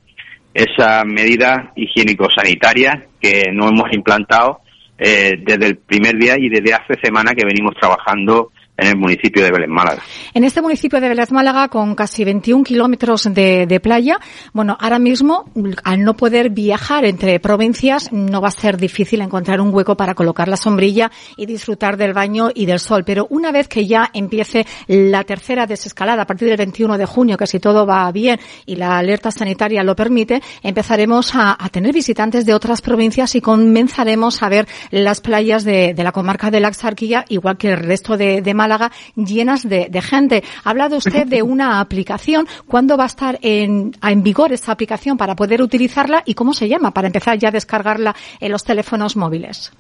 esas 0.52 1.04
medidas 1.04 1.66
higiénico-sanitarias 1.74 3.04
que 3.20 3.50
no 3.52 3.68
hemos 3.68 3.92
implantado 3.92 4.60
eh, 4.98 5.36
desde 5.44 5.66
el 5.66 5.76
primer 5.78 6.16
día 6.16 6.36
y 6.38 6.48
desde 6.48 6.74
hace 6.74 6.94
semana 7.02 7.34
que 7.34 7.44
venimos 7.44 7.74
trabajando 7.74 8.52
en 8.76 8.88
el 8.88 8.96
municipio 8.96 9.42
de 9.42 9.52
Vélez 9.52 9.68
Málaga. 9.68 10.02
En 10.32 10.42
este 10.42 10.60
municipio 10.60 11.00
de 11.00 11.08
Vélez 11.08 11.30
Málaga, 11.30 11.68
con 11.68 11.94
casi 11.94 12.24
21 12.24 12.64
kilómetros 12.64 13.28
de, 13.32 13.80
playa, 13.82 14.18
bueno, 14.52 14.76
ahora 14.80 14.98
mismo, 14.98 15.50
al 15.84 16.02
no 16.02 16.14
poder 16.14 16.50
viajar 16.50 17.04
entre 17.04 17.38
provincias, 17.38 18.12
no 18.12 18.40
va 18.40 18.48
a 18.48 18.52
ser 18.52 18.76
difícil 18.76 19.20
encontrar 19.20 19.60
un 19.60 19.72
hueco 19.72 19.96
para 19.96 20.14
colocar 20.14 20.48
la 20.48 20.56
sombrilla 20.56 21.12
y 21.36 21.46
disfrutar 21.46 21.96
del 21.96 22.14
baño 22.14 22.50
y 22.52 22.66
del 22.66 22.80
sol. 22.80 23.04
Pero 23.04 23.26
una 23.30 23.52
vez 23.52 23.68
que 23.68 23.86
ya 23.86 24.10
empiece 24.12 24.66
la 24.88 25.22
tercera 25.22 25.66
desescalada, 25.66 26.22
a 26.22 26.26
partir 26.26 26.48
del 26.48 26.56
21 26.56 26.98
de 26.98 27.06
junio, 27.06 27.36
que 27.36 27.46
si 27.46 27.60
todo 27.60 27.86
va 27.86 28.10
bien 28.10 28.40
y 28.66 28.76
la 28.76 28.98
alerta 28.98 29.30
sanitaria 29.30 29.84
lo 29.84 29.94
permite, 29.94 30.42
empezaremos 30.62 31.32
a, 31.34 31.56
tener 31.70 31.92
visitantes 31.92 32.46
de 32.46 32.54
otras 32.54 32.82
provincias 32.82 33.34
y 33.34 33.40
comenzaremos 33.40 34.42
a 34.42 34.48
ver 34.48 34.68
las 34.90 35.20
playas 35.20 35.64
de, 35.64 35.94
de 35.94 36.04
la 36.04 36.12
comarca 36.12 36.50
de 36.50 36.60
la 36.60 36.68
Axarquía, 36.68 37.24
igual 37.28 37.56
que 37.56 37.70
el 37.70 37.78
resto 37.78 38.16
de, 38.16 38.42
de 38.42 38.54
Málaga 38.64 38.90
llenas 39.14 39.68
de, 39.68 40.00
gente. 40.00 40.42
Ha 40.64 40.70
hablado 40.70 40.96
usted 40.96 41.26
de 41.26 41.42
una 41.42 41.80
aplicación. 41.80 42.46
¿Cuándo 42.66 42.96
va 42.96 43.04
a 43.04 43.12
estar 43.14 43.38
en, 43.42 43.92
en, 44.02 44.22
vigor 44.22 44.52
esta 44.52 44.72
aplicación 44.72 45.18
para 45.18 45.36
poder 45.36 45.60
utilizarla 45.60 46.22
y 46.24 46.32
cómo 46.32 46.54
se 46.54 46.66
llama 46.66 46.90
para 46.92 47.08
empezar 47.08 47.36
ya 47.38 47.48
a 47.48 47.52
descargarla 47.52 48.14
en 48.40 48.50
los 48.50 48.64
teléfonos 48.64 49.16
móviles? 49.16 49.70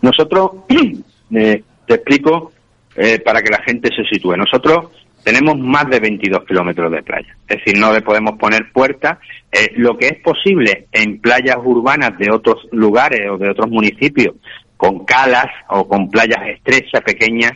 Nosotros, 0.00 0.50
eh, 1.34 1.62
te 1.86 1.94
explico 1.94 2.52
eh, 2.96 3.18
para 3.18 3.42
que 3.42 3.50
la 3.50 3.62
gente 3.62 3.90
se 3.94 4.04
sitúe. 4.04 4.36
Nosotros 4.36 4.86
tenemos 5.22 5.58
más 5.58 5.88
de 5.90 6.00
22 6.00 6.44
kilómetros 6.44 6.92
de 6.92 7.02
playa. 7.02 7.36
Es 7.48 7.58
decir, 7.58 7.78
no 7.78 7.92
le 7.92 8.02
podemos 8.02 8.38
poner 8.38 8.70
puertas. 8.72 9.18
Eh, 9.50 9.72
lo 9.76 9.96
que 9.96 10.08
es 10.08 10.18
posible 10.22 10.86
en 10.92 11.20
playas 11.20 11.58
urbanas 11.62 12.16
de 12.18 12.30
otros 12.30 12.68
lugares 12.72 13.28
o 13.30 13.38
de 13.38 13.50
otros 13.50 13.70
municipios, 13.70 14.36
con 14.76 15.04
calas 15.04 15.46
o 15.68 15.88
con 15.88 16.10
playas 16.10 16.46
estrechas, 16.48 17.02
pequeñas, 17.02 17.52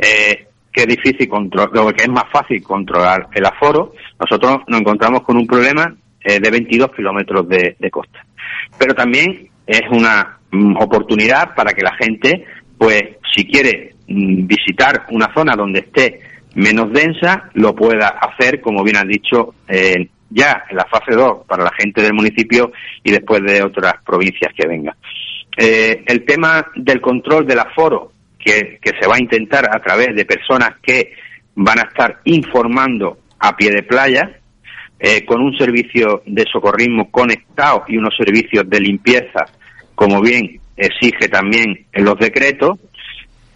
eh, 0.00 0.46
que 0.72 0.82
es 0.82 0.86
difícil 0.86 1.28
controlar, 1.28 1.94
que 1.94 2.04
es 2.04 2.08
más 2.08 2.24
fácil 2.32 2.62
controlar 2.62 3.28
el 3.32 3.44
aforo, 3.44 3.92
nosotros 4.18 4.60
nos 4.68 4.80
encontramos 4.80 5.22
con 5.22 5.36
un 5.36 5.46
problema 5.46 5.94
eh, 6.22 6.38
de 6.40 6.50
22 6.50 6.92
kilómetros 6.94 7.48
de, 7.48 7.90
costa. 7.90 8.24
Pero 8.78 8.94
también 8.94 9.48
es 9.66 9.82
una 9.90 10.38
mm, 10.50 10.76
oportunidad 10.76 11.54
para 11.54 11.72
que 11.72 11.82
la 11.82 11.94
gente, 11.96 12.44
pues, 12.78 13.02
si 13.34 13.44
quiere 13.46 13.94
mm, 14.06 14.46
visitar 14.46 15.06
una 15.10 15.32
zona 15.34 15.54
donde 15.56 15.80
esté 15.80 16.20
menos 16.54 16.92
densa, 16.92 17.50
lo 17.54 17.74
pueda 17.74 18.08
hacer, 18.08 18.60
como 18.60 18.82
bien 18.82 18.96
han 18.96 19.08
dicho, 19.08 19.54
eh, 19.68 20.08
ya 20.30 20.64
en 20.70 20.76
la 20.76 20.86
fase 20.86 21.12
2 21.14 21.46
para 21.46 21.64
la 21.64 21.72
gente 21.76 22.02
del 22.02 22.14
municipio 22.14 22.72
y 23.02 23.10
después 23.10 23.42
de 23.42 23.62
otras 23.62 23.94
provincias 24.04 24.52
que 24.54 24.66
vengan. 24.66 24.94
Eh, 25.56 26.04
el 26.06 26.24
tema 26.24 26.66
del 26.76 27.00
control 27.00 27.46
del 27.46 27.58
aforo 27.58 28.12
que, 28.44 28.78
se 28.82 29.06
va 29.06 29.16
a 29.16 29.20
intentar 29.20 29.64
a 29.74 29.80
través 29.80 30.14
de 30.14 30.24
personas 30.24 30.70
que 30.82 31.14
van 31.54 31.78
a 31.78 31.82
estar 31.82 32.20
informando 32.24 33.18
a 33.38 33.56
pie 33.56 33.70
de 33.70 33.82
playa, 33.82 34.40
eh, 34.98 35.24
con 35.24 35.40
un 35.40 35.56
servicio 35.56 36.22
de 36.26 36.44
socorrismo 36.50 37.10
conectado 37.10 37.84
y 37.88 37.96
unos 37.96 38.14
servicios 38.16 38.68
de 38.68 38.80
limpieza, 38.80 39.46
como 39.94 40.20
bien 40.20 40.60
exige 40.76 41.28
también 41.28 41.86
en 41.92 42.04
los 42.04 42.18
decretos. 42.18 42.78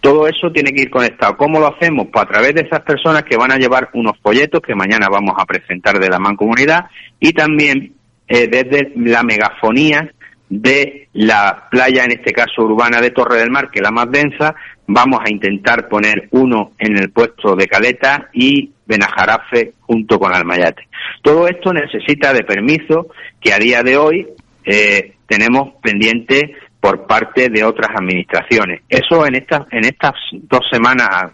Todo 0.01 0.27
eso 0.27 0.51
tiene 0.51 0.71
que 0.71 0.83
ir 0.83 0.89
conectado. 0.89 1.35
¿Cómo 1.37 1.59
lo 1.59 1.67
hacemos? 1.67 2.07
Pues 2.11 2.23
a 2.23 2.27
través 2.27 2.53
de 2.53 2.61
esas 2.61 2.81
personas 2.81 3.23
que 3.23 3.37
van 3.37 3.51
a 3.51 3.57
llevar 3.57 3.89
unos 3.93 4.17
folletos 4.21 4.61
que 4.61 4.75
mañana 4.75 5.07
vamos 5.09 5.33
a 5.37 5.45
presentar 5.45 5.99
de 5.99 6.09
la 6.09 6.19
mancomunidad 6.19 6.85
y 7.19 7.33
también 7.33 7.93
eh, 8.27 8.47
desde 8.47 8.91
la 8.95 9.23
megafonía 9.23 10.11
de 10.49 11.09
la 11.13 11.67
playa, 11.69 12.03
en 12.05 12.11
este 12.11 12.31
caso 12.31 12.63
urbana 12.63 13.01
de 13.01 13.11
Torre 13.11 13.39
del 13.39 13.51
Mar, 13.51 13.69
que 13.71 13.79
es 13.79 13.83
la 13.83 13.91
más 13.91 14.09
densa, 14.11 14.55
vamos 14.87 15.19
a 15.25 15.29
intentar 15.29 15.87
poner 15.87 16.27
uno 16.31 16.71
en 16.77 16.97
el 16.97 17.11
puesto 17.11 17.55
de 17.55 17.67
Caleta 17.67 18.29
y 18.33 18.71
Benajarafe 18.85 19.73
junto 19.81 20.19
con 20.19 20.33
Almayate. 20.33 20.87
Todo 21.21 21.47
esto 21.47 21.73
necesita 21.73 22.33
de 22.33 22.43
permiso 22.43 23.07
que 23.41 23.53
a 23.53 23.57
día 23.57 23.81
de 23.81 23.97
hoy 23.97 24.27
eh, 24.63 25.15
tenemos 25.27 25.73
pendiente 25.81 26.55
por 26.79 27.07
parte 27.07 27.49
de 27.49 27.63
otras 27.63 27.89
administraciones. 27.99 28.81
Eso 28.87 29.25
en 29.25 29.35
estas 29.35 29.61
en 29.71 29.85
estas 29.85 30.13
dos 30.31 30.61
semanas 30.71 31.31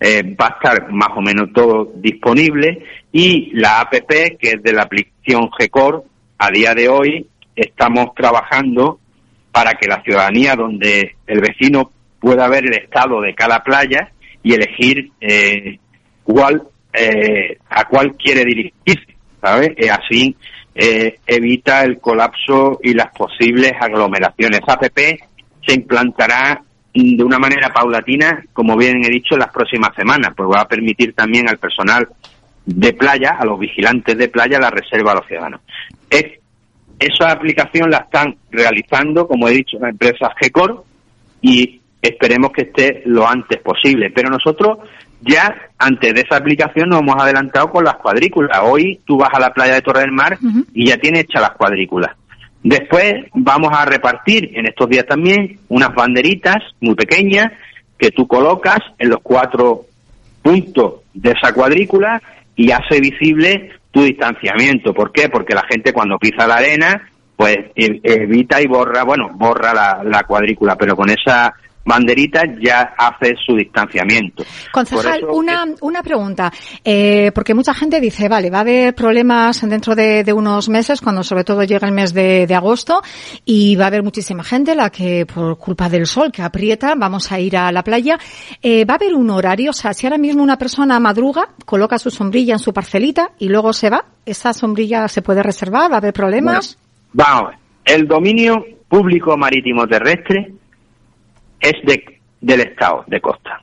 eh, 0.00 0.22
va 0.40 0.46
a 0.46 0.56
estar 0.56 0.92
más 0.92 1.10
o 1.16 1.20
menos 1.20 1.52
todo 1.52 1.92
disponible 1.96 2.84
y 3.12 3.50
la 3.52 3.80
APP, 3.80 4.38
que 4.38 4.50
es 4.54 4.62
de 4.62 4.72
la 4.72 4.82
aplicación 4.82 5.50
GECOR, 5.56 6.04
a 6.38 6.50
día 6.50 6.74
de 6.74 6.88
hoy 6.88 7.26
estamos 7.54 8.14
trabajando 8.14 9.00
para 9.52 9.74
que 9.74 9.88
la 9.88 10.02
ciudadanía 10.02 10.54
donde 10.54 11.16
el 11.26 11.40
vecino 11.40 11.90
pueda 12.20 12.48
ver 12.48 12.66
el 12.66 12.74
estado 12.74 13.20
de 13.20 13.34
cada 13.34 13.62
playa 13.62 14.12
y 14.42 14.54
elegir 14.54 15.10
eh, 15.20 15.78
cuál 16.24 16.62
eh, 16.92 17.58
a 17.68 17.84
cuál 17.86 18.16
quiere 18.16 18.44
dirigirse, 18.44 19.14
¿sabes? 19.40 19.70
Y 19.76 19.88
así 19.88 20.36
eh, 20.74 21.18
evita 21.26 21.82
el 21.84 21.98
colapso 22.00 22.78
y 22.82 22.94
las 22.94 23.08
posibles 23.16 23.72
aglomeraciones. 23.80 24.60
APP 24.66 24.98
se 25.66 25.74
implantará 25.74 26.62
de 26.94 27.22
una 27.22 27.38
manera 27.38 27.72
paulatina, 27.72 28.44
como 28.52 28.76
bien 28.76 29.04
he 29.04 29.08
dicho, 29.08 29.34
en 29.34 29.40
las 29.40 29.52
próximas 29.52 29.94
semanas, 29.94 30.32
pues 30.36 30.48
va 30.48 30.62
a 30.62 30.68
permitir 30.68 31.14
también 31.14 31.48
al 31.48 31.58
personal 31.58 32.08
de 32.64 32.92
playa, 32.92 33.36
a 33.38 33.44
los 33.44 33.58
vigilantes 33.58 34.16
de 34.16 34.28
playa, 34.28 34.58
la 34.58 34.70
reserva 34.70 35.12
a 35.12 35.16
los 35.16 35.26
ciudadanos. 35.26 35.60
Es, 36.10 36.40
esa 36.98 37.30
aplicación 37.30 37.90
la 37.90 37.98
están 37.98 38.36
realizando, 38.50 39.28
como 39.28 39.48
he 39.48 39.52
dicho, 39.52 39.78
la 39.78 39.90
empresa 39.90 40.32
GECOR 40.40 40.84
y 41.40 41.77
esperemos 42.02 42.52
que 42.52 42.62
esté 42.62 43.02
lo 43.06 43.28
antes 43.28 43.58
posible. 43.60 44.10
Pero 44.10 44.30
nosotros 44.30 44.78
ya 45.20 45.54
antes 45.78 46.14
de 46.14 46.20
esa 46.20 46.36
aplicación 46.36 46.88
nos 46.88 47.00
hemos 47.00 47.16
adelantado 47.20 47.70
con 47.70 47.84
las 47.84 47.96
cuadrículas. 47.96 48.58
Hoy 48.62 49.00
tú 49.04 49.18
vas 49.18 49.30
a 49.32 49.40
la 49.40 49.52
playa 49.52 49.74
de 49.74 49.82
Torre 49.82 50.00
del 50.00 50.12
Mar 50.12 50.38
uh 50.40 50.46
-huh. 50.46 50.64
y 50.72 50.86
ya 50.86 50.96
tienes 50.96 51.24
hechas 51.24 51.42
las 51.42 51.52
cuadrículas. 51.52 52.12
Después 52.62 53.26
vamos 53.34 53.70
a 53.72 53.84
repartir 53.84 54.50
en 54.54 54.66
estos 54.66 54.88
días 54.88 55.06
también 55.06 55.58
unas 55.68 55.94
banderitas 55.94 56.56
muy 56.80 56.94
pequeñas 56.94 57.52
que 57.96 58.10
tú 58.10 58.26
colocas 58.26 58.78
en 58.98 59.10
los 59.10 59.20
cuatro 59.22 59.86
puntos 60.42 61.02
de 61.14 61.30
esa 61.30 61.52
cuadrícula 61.52 62.20
y 62.56 62.70
hace 62.70 63.00
visible 63.00 63.70
tu 63.90 64.02
distanciamiento. 64.02 64.92
¿Por 64.92 65.12
qué? 65.12 65.28
Porque 65.28 65.54
la 65.54 65.64
gente 65.68 65.92
cuando 65.92 66.18
pisa 66.18 66.46
la 66.46 66.56
arena 66.56 67.10
pues 67.36 67.56
evita 67.76 68.60
y 68.60 68.66
borra, 68.66 69.04
bueno, 69.04 69.30
borra 69.32 69.72
la, 69.72 70.02
la 70.02 70.24
cuadrícula, 70.24 70.74
pero 70.74 70.96
con 70.96 71.08
esa 71.08 71.54
banderita 71.88 72.42
ya 72.60 72.94
hace 72.96 73.34
su 73.44 73.56
distanciamiento. 73.56 74.44
Concejal, 74.70 75.24
una, 75.24 75.64
una 75.80 76.02
pregunta, 76.02 76.52
eh, 76.84 77.32
porque 77.34 77.54
mucha 77.54 77.74
gente 77.74 78.00
dice, 78.00 78.28
vale, 78.28 78.50
va 78.50 78.58
a 78.58 78.60
haber 78.60 78.94
problemas 78.94 79.66
dentro 79.68 79.96
de, 79.96 80.22
de 80.22 80.32
unos 80.32 80.68
meses, 80.68 81.00
cuando 81.00 81.24
sobre 81.24 81.44
todo 81.44 81.64
llega 81.64 81.88
el 81.88 81.94
mes 81.94 82.12
de, 82.12 82.46
de, 82.46 82.54
agosto, 82.54 83.02
y 83.44 83.74
va 83.76 83.84
a 83.84 83.86
haber 83.88 84.02
muchísima 84.02 84.44
gente 84.44 84.74
la 84.74 84.90
que 84.90 85.26
por 85.26 85.58
culpa 85.58 85.88
del 85.88 86.06
sol 86.06 86.30
que 86.30 86.42
aprieta, 86.42 86.94
vamos 86.94 87.32
a 87.32 87.40
ir 87.40 87.56
a 87.56 87.72
la 87.72 87.82
playa. 87.82 88.18
Eh, 88.62 88.84
va 88.84 88.94
a 88.94 88.96
haber 88.96 89.14
un 89.14 89.30
horario, 89.30 89.70
o 89.70 89.74
sea, 89.74 89.94
si 89.94 90.06
ahora 90.06 90.18
mismo 90.18 90.42
una 90.42 90.58
persona 90.58 91.00
madruga, 91.00 91.48
coloca 91.64 91.98
su 91.98 92.10
sombrilla 92.10 92.52
en 92.52 92.58
su 92.58 92.72
parcelita 92.72 93.30
y 93.38 93.48
luego 93.48 93.72
se 93.72 93.88
va, 93.88 94.04
¿esa 94.26 94.52
sombrilla 94.52 95.08
se 95.08 95.22
puede 95.22 95.42
reservar? 95.42 95.90
¿Va 95.90 95.94
a 95.94 95.98
haber 95.98 96.12
problemas? 96.12 96.78
Bueno, 97.12 97.30
vamos, 97.30 97.54
el 97.84 98.06
dominio 98.06 98.56
público 98.88 99.36
marítimo 99.38 99.86
terrestre 99.86 100.52
es 101.60 101.74
de, 101.84 102.20
del 102.40 102.60
Estado, 102.60 103.04
de 103.06 103.20
costa. 103.20 103.62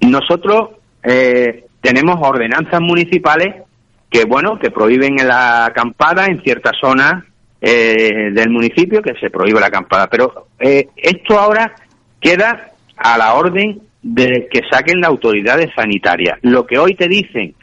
Nosotros 0.00 0.70
eh, 1.02 1.64
tenemos 1.80 2.16
ordenanzas 2.20 2.80
municipales 2.80 3.62
que, 4.10 4.24
bueno, 4.24 4.58
que 4.58 4.70
prohíben 4.70 5.16
la 5.16 5.66
acampada 5.66 6.26
en 6.26 6.42
ciertas 6.42 6.72
zonas 6.80 7.24
eh, 7.60 8.30
del 8.32 8.50
municipio, 8.50 9.02
que 9.02 9.14
se 9.20 9.30
prohíbe 9.30 9.60
la 9.60 9.66
acampada. 9.66 10.08
Pero 10.08 10.48
eh, 10.58 10.88
esto 10.96 11.38
ahora 11.38 11.74
queda 12.20 12.72
a 12.96 13.18
la 13.18 13.34
orden 13.34 13.80
de 14.02 14.48
que 14.50 14.60
saquen 14.70 15.00
las 15.00 15.10
autoridades 15.10 15.70
sanitarias. 15.74 16.38
Lo 16.42 16.66
que 16.66 16.78
hoy 16.78 16.94
te 16.94 17.08
dicen 17.08 17.54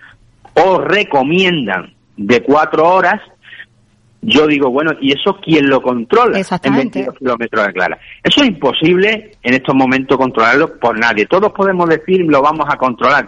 o 0.54 0.80
recomiendan 0.80 1.94
de 2.18 2.42
cuatro 2.42 2.88
horas, 2.88 3.22
yo 4.22 4.46
digo, 4.46 4.70
bueno, 4.70 4.92
¿y 5.02 5.12
eso 5.12 5.40
quién 5.44 5.68
lo 5.68 5.82
controla 5.82 6.36
en 6.36 6.42
Exactamente. 6.42 7.00
22 7.00 7.18
kilómetros 7.18 7.68
de 7.68 7.74
clara? 7.74 8.00
Eso 8.24 8.42
es 8.42 8.50
imposible 8.50 9.32
en 9.42 9.54
estos 9.54 9.74
momentos 9.74 10.18
controlarlo 10.18 10.78
por 10.80 10.98
nadie. 10.98 11.26
Todos 11.26 11.52
podemos 11.54 11.90
decir, 11.90 12.22
lo 12.28 12.42
vamos 12.42 12.68
a 12.70 12.78
controlar. 12.78 13.28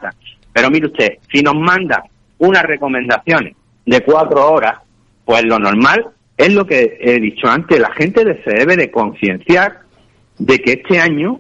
Pero 0.52 0.70
mire 0.70 0.88
usted, 0.88 1.18
si 1.32 1.42
nos 1.42 1.56
manda 1.56 2.04
unas 2.38 2.64
recomendaciones 2.64 3.56
de 3.86 4.02
cuatro 4.02 4.52
horas, 4.52 4.76
pues 5.26 5.44
lo 5.46 5.58
normal 5.58 6.06
es 6.38 6.54
lo 6.54 6.66
que 6.66 6.98
he 7.00 7.20
dicho 7.20 7.48
antes, 7.48 7.80
la 7.80 7.92
gente 7.94 8.24
se 8.44 8.52
debe 8.52 8.76
de 8.76 8.92
concienciar 8.92 9.82
de 10.38 10.60
que 10.60 10.74
este 10.74 11.00
año 11.00 11.40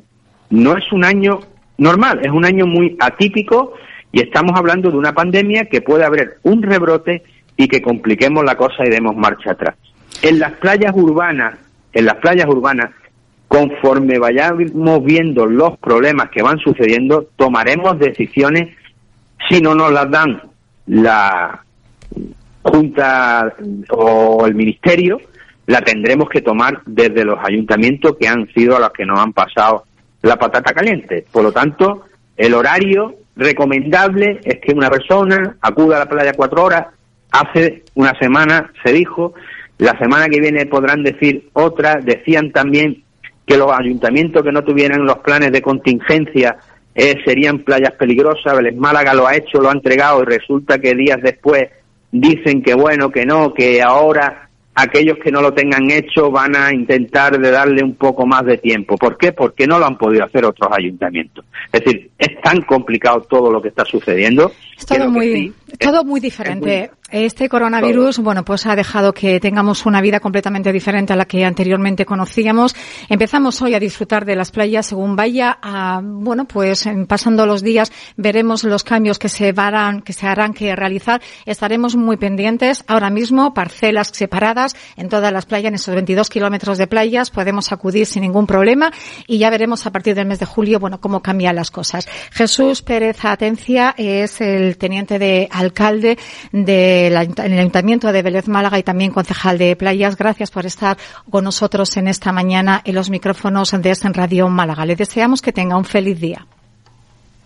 no 0.49 0.77
es 0.77 0.91
un 0.91 1.03
año 1.03 1.39
normal, 1.77 2.21
es 2.23 2.31
un 2.31 2.45
año 2.45 2.65
muy 2.65 2.95
atípico 2.99 3.73
y 4.11 4.21
estamos 4.21 4.51
hablando 4.55 4.91
de 4.91 4.97
una 4.97 5.13
pandemia 5.13 5.65
que 5.65 5.81
puede 5.81 6.05
haber 6.05 6.37
un 6.43 6.61
rebrote 6.61 7.23
y 7.57 7.67
que 7.67 7.81
compliquemos 7.81 8.43
la 8.43 8.55
cosa 8.55 8.83
y 8.85 8.89
demos 8.89 9.15
marcha 9.15 9.51
atrás. 9.51 9.75
En 10.21 10.39
las 10.39 10.53
playas 10.53 10.93
urbanas, 10.95 11.55
en 11.93 12.05
las 12.05 12.15
playas 12.15 12.47
urbanas, 12.47 12.91
conforme 13.47 14.17
vayamos 14.17 15.03
viendo 15.03 15.45
los 15.45 15.77
problemas 15.77 16.29
que 16.29 16.41
van 16.41 16.57
sucediendo, 16.59 17.27
tomaremos 17.35 17.99
decisiones 17.99 18.75
si 19.49 19.61
no 19.61 19.75
nos 19.75 19.91
las 19.91 20.09
dan 20.09 20.41
la 20.87 21.63
Junta 22.63 23.53
o 23.89 24.45
el 24.45 24.55
Ministerio, 24.55 25.19
la 25.65 25.81
tendremos 25.81 26.29
que 26.29 26.41
tomar 26.41 26.81
desde 26.85 27.25
los 27.25 27.37
ayuntamientos 27.43 28.15
que 28.17 28.27
han 28.27 28.47
sido 28.53 28.77
a 28.77 28.79
los 28.79 28.91
que 28.91 29.05
nos 29.05 29.19
han 29.19 29.33
pasado 29.33 29.83
la 30.21 30.37
patata 30.37 30.73
caliente. 30.73 31.25
Por 31.29 31.43
lo 31.43 31.51
tanto, 31.51 32.05
el 32.37 32.53
horario 32.53 33.15
recomendable 33.35 34.39
es 34.43 34.59
que 34.61 34.73
una 34.73 34.89
persona 34.89 35.57
acuda 35.61 35.97
a 35.97 35.99
la 35.99 36.09
playa 36.09 36.33
cuatro 36.33 36.63
horas. 36.63 36.87
Hace 37.33 37.83
una 37.95 38.17
semana 38.19 38.71
se 38.83 38.93
dijo, 38.93 39.33
la 39.79 39.97
semana 39.97 40.27
que 40.27 40.39
viene 40.39 40.67
podrán 40.67 41.01
decir 41.01 41.49
otra. 41.53 41.95
Decían 41.95 42.51
también 42.51 43.03
que 43.45 43.57
los 43.57 43.71
ayuntamientos 43.71 44.43
que 44.43 44.51
no 44.51 44.63
tuvieran 44.63 45.03
los 45.03 45.17
planes 45.17 45.51
de 45.51 45.63
contingencia 45.63 46.57
eh, 46.93 47.15
serían 47.25 47.59
playas 47.59 47.93
peligrosas. 47.93 48.55
Vélez 48.55 48.75
Málaga 48.75 49.15
lo 49.15 49.27
ha 49.27 49.35
hecho, 49.35 49.59
lo 49.59 49.69
ha 49.69 49.73
entregado 49.73 50.21
y 50.21 50.25
resulta 50.25 50.77
que 50.77 50.93
días 50.93 51.17
después 51.23 51.63
dicen 52.11 52.61
que 52.61 52.75
bueno, 52.75 53.09
que 53.09 53.25
no, 53.25 53.51
que 53.51 53.81
ahora 53.81 54.49
aquellos 54.75 55.17
que 55.17 55.31
no 55.31 55.41
lo 55.41 55.53
tengan 55.53 55.89
hecho 55.89 56.31
van 56.31 56.55
a 56.55 56.73
intentar 56.73 57.39
de 57.39 57.51
darle 57.51 57.83
un 57.83 57.95
poco 57.95 58.25
más 58.25 58.45
de 58.45 58.57
tiempo. 58.57 58.95
¿Por 58.95 59.17
qué? 59.17 59.31
Porque 59.31 59.67
no 59.67 59.79
lo 59.79 59.85
han 59.85 59.97
podido 59.97 60.23
hacer 60.23 60.45
otros 60.45 60.71
ayuntamientos. 60.71 61.45
Es 61.71 61.83
decir, 61.83 62.11
es 62.17 62.41
tan 62.41 62.61
complicado 62.61 63.21
todo 63.21 63.51
lo 63.51 63.61
que 63.61 63.69
está 63.69 63.85
sucediendo. 63.85 64.51
Es 64.83 64.99
todo 64.99 65.09
muy, 65.09 65.33
sí 65.33 65.53
todo 65.77 66.03
muy 66.03 66.19
diferente. 66.19 66.91
Este 67.09 67.47
coronavirus, 67.47 68.19
bueno, 68.19 68.43
pues 68.43 68.65
ha 68.65 68.75
dejado 68.75 69.13
que 69.13 69.39
tengamos 69.39 69.85
una 69.85 70.01
vida 70.01 70.19
completamente 70.19 70.71
diferente 70.71 71.13
a 71.13 71.15
la 71.15 71.25
que 71.25 71.45
anteriormente 71.45 72.05
conocíamos. 72.05 72.75
Empezamos 73.07 73.61
hoy 73.61 73.75
a 73.75 73.79
disfrutar 73.79 74.25
de 74.25 74.35
las 74.35 74.49
playas 74.49 74.87
según 74.87 75.15
vaya 75.15 75.59
a, 75.61 76.01
bueno, 76.03 76.45
pues 76.45 76.89
pasando 77.07 77.45
los 77.45 77.61
días 77.61 77.91
veremos 78.17 78.63
los 78.63 78.83
cambios 78.83 79.19
que 79.19 79.29
se 79.29 79.53
harán, 79.55 80.01
que 80.01 80.11
se 80.11 80.25
harán 80.25 80.53
que 80.53 80.75
realizar. 80.75 81.21
Estaremos 81.45 81.95
muy 81.95 82.17
pendientes. 82.17 82.83
Ahora 82.87 83.11
mismo, 83.11 83.53
parcelas 83.53 84.07
separadas 84.07 84.75
en 84.97 85.07
todas 85.07 85.31
las 85.31 85.45
playas, 85.45 85.69
en 85.69 85.75
esos 85.75 85.93
22 85.93 86.31
kilómetros 86.31 86.79
de 86.79 86.87
playas, 86.87 87.29
podemos 87.29 87.71
acudir 87.71 88.07
sin 88.07 88.23
ningún 88.23 88.47
problema 88.47 88.91
y 89.27 89.37
ya 89.37 89.51
veremos 89.51 89.85
a 89.85 89.91
partir 89.91 90.15
del 90.15 90.25
mes 90.25 90.39
de 90.39 90.47
julio, 90.47 90.79
bueno, 90.79 90.99
cómo 90.99 91.21
cambian 91.21 91.55
las 91.55 91.69
cosas. 91.69 92.07
Jesús 92.31 92.81
Pérez 92.81 93.23
Atencia 93.23 93.93
es 93.97 94.41
el 94.41 94.72
teniente 94.77 95.19
de 95.19 95.47
alcalde 95.51 96.17
del 96.51 97.15
ayunt- 97.15 97.43
en 97.43 97.53
el 97.53 97.59
Ayuntamiento 97.59 98.11
de 98.11 98.21
Vélez 98.21 98.47
Málaga 98.47 98.79
y 98.79 98.83
también 98.83 99.11
concejal 99.11 99.57
de 99.57 99.75
playas. 99.75 100.17
Gracias 100.17 100.51
por 100.51 100.65
estar 100.65 100.97
con 101.29 101.43
nosotros 101.43 101.95
en 101.97 102.07
esta 102.07 102.31
mañana 102.31 102.81
en 102.83 102.95
los 102.95 103.09
micrófonos 103.09 103.71
de 103.71 103.89
Essen 103.89 104.13
Radio 104.13 104.47
Málaga. 104.49 104.85
Le 104.85 104.95
deseamos 104.95 105.41
que 105.41 105.51
tenga 105.51 105.77
un 105.77 105.85
feliz 105.85 106.19
día. 106.19 106.45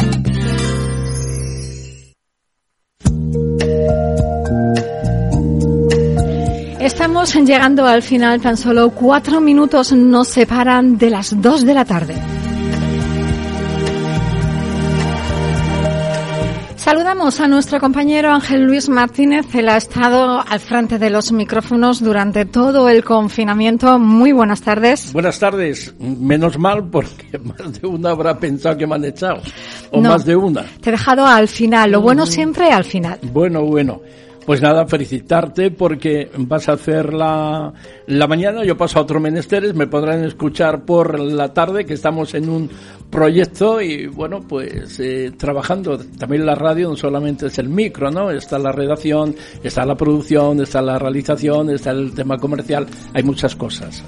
Estamos 6.91 7.35
llegando 7.35 7.87
al 7.87 8.03
final, 8.03 8.41
tan 8.41 8.57
solo 8.57 8.91
cuatro 8.91 9.41
minutos 9.41 9.93
nos 9.93 10.29
separan 10.29 10.99
de 10.99 11.09
las 11.11 11.41
dos 11.41 11.65
de 11.65 11.73
la 11.75 11.85
tarde. 11.85 12.15
Saludamos 16.77 17.41
a 17.41 17.47
nuestro 17.47 17.79
compañero 17.79 18.33
Ángel 18.33 18.65
Luis 18.65 18.89
Martínez. 18.89 19.47
Él 19.55 19.69
ha 19.69 19.77
estado 19.77 20.41
al 20.47 20.59
frente 20.61 20.99
de 20.99 21.11
los 21.11 21.31
micrófonos 21.31 22.03
durante 22.03 22.45
todo 22.47 22.89
el 22.89 23.05
confinamiento. 23.05 23.99
Muy 23.99 24.33
buenas 24.33 24.61
tardes. 24.63 25.13
Buenas 25.13 25.39
tardes. 25.39 25.95
Menos 26.01 26.59
mal 26.59 26.85
porque 26.91 27.39
más 27.45 27.81
de 27.81 27.87
una 27.87 28.11
habrá 28.11 28.37
pensado 28.39 28.77
que 28.77 28.87
me 28.87 28.97
han 28.97 29.05
echado. 29.05 29.41
O 29.93 30.01
No. 30.01 30.11
más 30.11 30.25
de 30.25 30.35
una. 30.35 30.65
Te 30.81 30.91
he 30.91 30.93
dejado 30.93 31.25
al 31.25 31.47
final. 31.49 31.93
Lo 31.93 32.01
bueno 32.01 32.27
siempre 32.27 32.71
al 32.73 32.85
final. 32.85 33.19
Bueno, 33.33 33.63
bueno. 33.63 34.01
Pues 34.51 34.63
nada, 34.63 34.85
felicitarte 34.85 35.71
porque 35.71 36.29
vas 36.37 36.69
a 36.69 36.73
hacer 36.73 37.15
la, 37.15 37.73
la 38.09 38.27
mañana, 38.27 38.65
yo 38.65 38.77
paso 38.77 38.99
a 38.99 39.03
otros 39.03 39.23
menesteres, 39.23 39.77
me 39.77 39.87
podrán 39.87 40.25
escuchar 40.25 40.85
por 40.85 41.21
la 41.21 41.55
tarde, 41.55 41.87
que 41.87 41.95
estamos 41.95 42.35
en 42.35 42.49
un 42.49 42.69
proyecto 43.11 43.81
y 43.81 44.09
bueno, 44.09 44.41
pues 44.41 44.99
eh, 44.99 45.31
trabajando. 45.37 45.99
También 45.99 46.45
la 46.45 46.57
radio 46.57 46.89
no 46.89 46.97
solamente 46.97 47.47
es 47.47 47.61
el 47.61 47.69
micro, 47.69 48.11
¿no? 48.11 48.33
Está 48.33 48.59
la 48.59 48.73
redacción, 48.73 49.37
está 49.63 49.87
la 49.87 49.95
producción, 49.95 50.61
está 50.61 50.83
la 50.83 50.99
realización, 50.99 51.71
está 51.71 51.93
el 51.93 52.13
tema 52.13 52.37
comercial, 52.37 52.89
hay 53.15 53.23
muchas 53.23 53.55
cosas. 53.55 54.03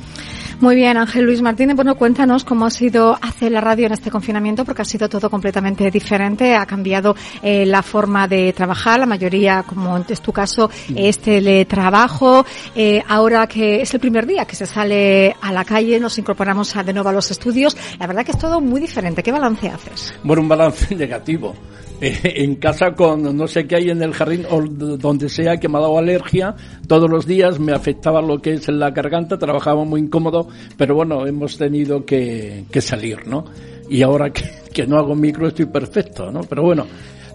Muy 0.62 0.76
bien, 0.76 0.96
Ángel 0.96 1.24
Luis 1.24 1.42
Martínez. 1.42 1.74
Bueno, 1.74 1.96
cuéntanos 1.96 2.44
cómo 2.44 2.66
ha 2.66 2.70
sido 2.70 3.18
hacer 3.20 3.50
la 3.50 3.60
radio 3.60 3.86
en 3.86 3.94
este 3.94 4.12
confinamiento, 4.12 4.64
porque 4.64 4.82
ha 4.82 4.84
sido 4.84 5.08
todo 5.08 5.28
completamente 5.28 5.90
diferente. 5.90 6.54
Ha 6.54 6.66
cambiado 6.66 7.16
eh, 7.42 7.66
la 7.66 7.82
forma 7.82 8.28
de 8.28 8.52
trabajar. 8.52 9.00
La 9.00 9.06
mayoría, 9.06 9.64
como 9.64 9.98
es 9.98 10.20
tu 10.32 10.34
caso, 10.34 10.70
es 10.96 11.18
teletrabajo. 11.18 12.44
Eh, 12.74 13.02
ahora 13.08 13.46
que 13.46 13.82
es 13.82 13.92
el 13.94 14.00
primer 14.00 14.26
día 14.26 14.44
que 14.44 14.56
se 14.56 14.66
sale 14.66 15.34
a 15.40 15.52
la 15.52 15.64
calle, 15.64 16.00
nos 16.00 16.18
incorporamos 16.18 16.74
a- 16.76 16.82
de 16.82 16.92
nuevo 16.92 17.08
a 17.08 17.12
los 17.12 17.30
estudios. 17.30 17.76
La 17.98 18.06
verdad 18.06 18.24
que 18.24 18.32
es 18.32 18.38
todo 18.38 18.60
muy 18.60 18.80
diferente. 18.80 19.22
¿Qué 19.22 19.32
balance 19.32 19.68
haces? 19.68 20.14
Bueno, 20.22 20.42
un 20.42 20.48
balance 20.48 20.94
negativo. 20.96 21.54
Eh, 22.00 22.18
en 22.42 22.56
casa 22.56 22.94
con 22.96 23.36
no 23.36 23.46
sé 23.46 23.64
qué 23.68 23.76
hay 23.76 23.90
en 23.90 24.02
el 24.02 24.12
jardín 24.12 24.44
o 24.50 24.60
donde 24.62 25.28
sea 25.28 25.58
que 25.58 25.68
me 25.68 25.78
ha 25.78 25.82
dado 25.82 25.98
alergia, 25.98 26.56
todos 26.88 27.08
los 27.08 27.26
días 27.26 27.60
me 27.60 27.72
afectaba 27.72 28.20
lo 28.20 28.40
que 28.42 28.54
es 28.54 28.66
la 28.66 28.90
garganta, 28.90 29.38
trabajaba 29.38 29.84
muy 29.84 30.00
incómodo, 30.00 30.48
pero 30.76 30.96
bueno, 30.96 31.24
hemos 31.28 31.56
tenido 31.56 32.04
que, 32.04 32.64
que 32.72 32.80
salir, 32.80 33.28
¿no? 33.28 33.44
Y 33.88 34.02
ahora 34.02 34.30
que, 34.30 34.42
que 34.72 34.84
no 34.84 34.96
hago 34.98 35.14
micro 35.14 35.46
estoy 35.46 35.66
perfecto, 35.66 36.32
¿no? 36.32 36.40
Pero 36.40 36.62
bueno, 36.64 36.86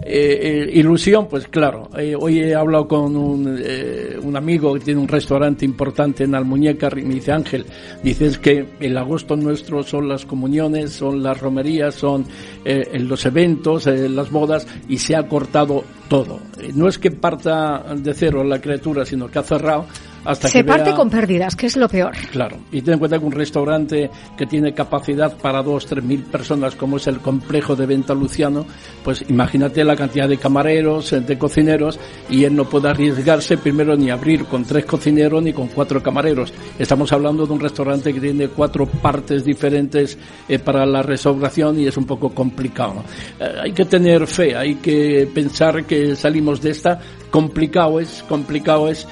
eh, 0.07 0.39
eh, 0.41 0.69
ilusión, 0.73 1.27
pues 1.27 1.47
claro. 1.47 1.89
Eh, 1.97 2.15
hoy 2.19 2.39
he 2.39 2.55
hablado 2.55 2.87
con 2.87 3.15
un, 3.15 3.57
eh, 3.61 4.17
un 4.21 4.35
amigo 4.35 4.73
que 4.73 4.79
tiene 4.79 5.01
un 5.01 5.07
restaurante 5.07 5.65
importante 5.65 6.23
en 6.23 6.35
Almuñeca, 6.35 6.89
y 6.95 7.01
me 7.03 7.15
dice 7.15 7.31
Ángel, 7.31 7.65
dices 8.03 8.37
que 8.37 8.65
el 8.79 8.97
agosto 8.97 9.35
nuestro 9.35 9.83
son 9.83 10.07
las 10.07 10.25
comuniones, 10.25 10.93
son 10.93 11.21
las 11.21 11.39
romerías, 11.39 11.95
son 11.95 12.25
eh, 12.65 12.99
los 12.99 13.25
eventos, 13.25 13.87
eh, 13.87 14.09
las 14.09 14.31
bodas, 14.31 14.67
y 14.87 14.97
se 14.97 15.15
ha 15.15 15.27
cortado 15.27 15.83
todo. 16.07 16.39
No 16.73 16.87
es 16.87 16.97
que 16.97 17.11
parta 17.11 17.83
de 17.95 18.13
cero 18.13 18.43
la 18.43 18.61
criatura, 18.61 19.05
sino 19.05 19.29
que 19.29 19.39
ha 19.39 19.43
cerrado 19.43 19.85
hasta 20.25 20.47
Se 20.47 20.59
que 20.59 20.63
parte 20.63 20.89
vea- 20.89 20.95
con 20.95 21.09
pérdidas, 21.09 21.55
que 21.55 21.67
es 21.67 21.77
lo 21.77 21.87
peor. 21.87 22.11
Claro, 22.31 22.57
y 22.71 22.81
ten 22.81 22.93
en 22.95 22.99
cuenta 22.99 23.19
que 23.19 23.25
un 23.25 23.31
restaurante 23.31 24.09
que 24.37 24.45
tiene 24.45 24.73
capacidad 24.73 25.35
para 25.37 25.61
dos, 25.63 25.85
tres 25.85 26.03
mil 26.03 26.23
personas, 26.23 26.75
como 26.75 26.97
es 26.97 27.07
el 27.07 27.19
complejo 27.19 27.75
de 27.75 27.85
Venta 27.85 28.13
Luciano, 28.13 28.65
pues 29.03 29.23
imagínate 29.29 29.83
la 29.83 29.95
cantidad 29.95 30.27
de 30.27 30.37
camareros, 30.37 31.11
de 31.25 31.37
cocineros, 31.37 31.99
y 32.29 32.43
él 32.43 32.55
no 32.55 32.65
puede 32.65 32.89
arriesgarse 32.89 33.57
primero 33.57 33.95
ni 33.95 34.09
abrir 34.09 34.45
con 34.45 34.63
tres 34.65 34.85
cocineros 34.85 35.41
ni 35.41 35.53
con 35.53 35.67
cuatro 35.67 36.01
camareros. 36.03 36.53
Estamos 36.77 37.11
hablando 37.13 37.45
de 37.45 37.53
un 37.53 37.59
restaurante 37.59 38.13
que 38.13 38.19
tiene 38.19 38.47
cuatro 38.49 38.85
partes 38.85 39.43
diferentes 39.45 40.17
eh, 40.49 40.59
para 40.59 40.85
la 40.85 41.01
restauración 41.01 41.79
y 41.79 41.87
es 41.87 41.97
un 41.97 42.05
poco 42.05 42.29
complicado. 42.29 42.95
¿no? 42.95 43.45
Eh, 43.45 43.55
hay 43.63 43.71
que 43.73 43.85
tener 43.85 44.27
fe, 44.27 44.55
hay 44.55 44.75
que 44.75 45.29
pensar 45.33 45.85
que 45.85 46.15
salimos 46.15 46.61
de 46.61 46.71
esta. 46.71 46.99
Complicado 47.31 47.99
es, 47.99 48.23
complicado 48.27 48.89
es. 48.89 49.07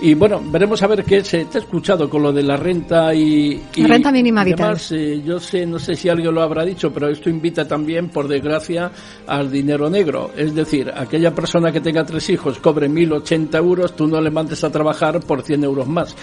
Y 0.00 0.14
bueno, 0.14 0.40
veremos 0.44 0.80
a 0.82 0.86
ver 0.86 1.04
qué 1.04 1.24
se 1.24 1.46
te 1.46 1.58
ha 1.58 1.60
escuchado 1.60 2.08
con 2.08 2.22
lo 2.22 2.32
de 2.32 2.42
la 2.44 2.56
renta 2.56 3.12
y... 3.12 3.60
y 3.74 3.82
La 3.82 3.88
renta 3.88 4.12
mínima 4.12 4.44
vital. 4.44 4.66
además, 4.66 4.92
eh, 4.92 5.20
yo 5.24 5.40
sé, 5.40 5.66
no 5.66 5.78
sé 5.80 5.96
si 5.96 6.08
alguien 6.08 6.32
lo 6.32 6.40
habrá 6.40 6.64
dicho, 6.64 6.92
pero 6.92 7.08
esto 7.08 7.28
invita 7.28 7.66
también, 7.66 8.08
por 8.08 8.28
desgracia, 8.28 8.92
al 9.26 9.50
dinero 9.50 9.90
negro. 9.90 10.30
Es 10.36 10.54
decir, 10.54 10.92
aquella 10.94 11.34
persona 11.34 11.72
que 11.72 11.80
tenga 11.80 12.04
tres 12.04 12.30
hijos 12.30 12.60
cobre 12.60 12.88
1.080 12.88 13.56
euros, 13.56 13.96
tú 13.96 14.06
no 14.06 14.20
le 14.20 14.30
mandes 14.30 14.62
a 14.62 14.70
trabajar 14.70 15.18
por 15.20 15.42
100 15.42 15.64
euros 15.64 15.88
más. 15.88 16.14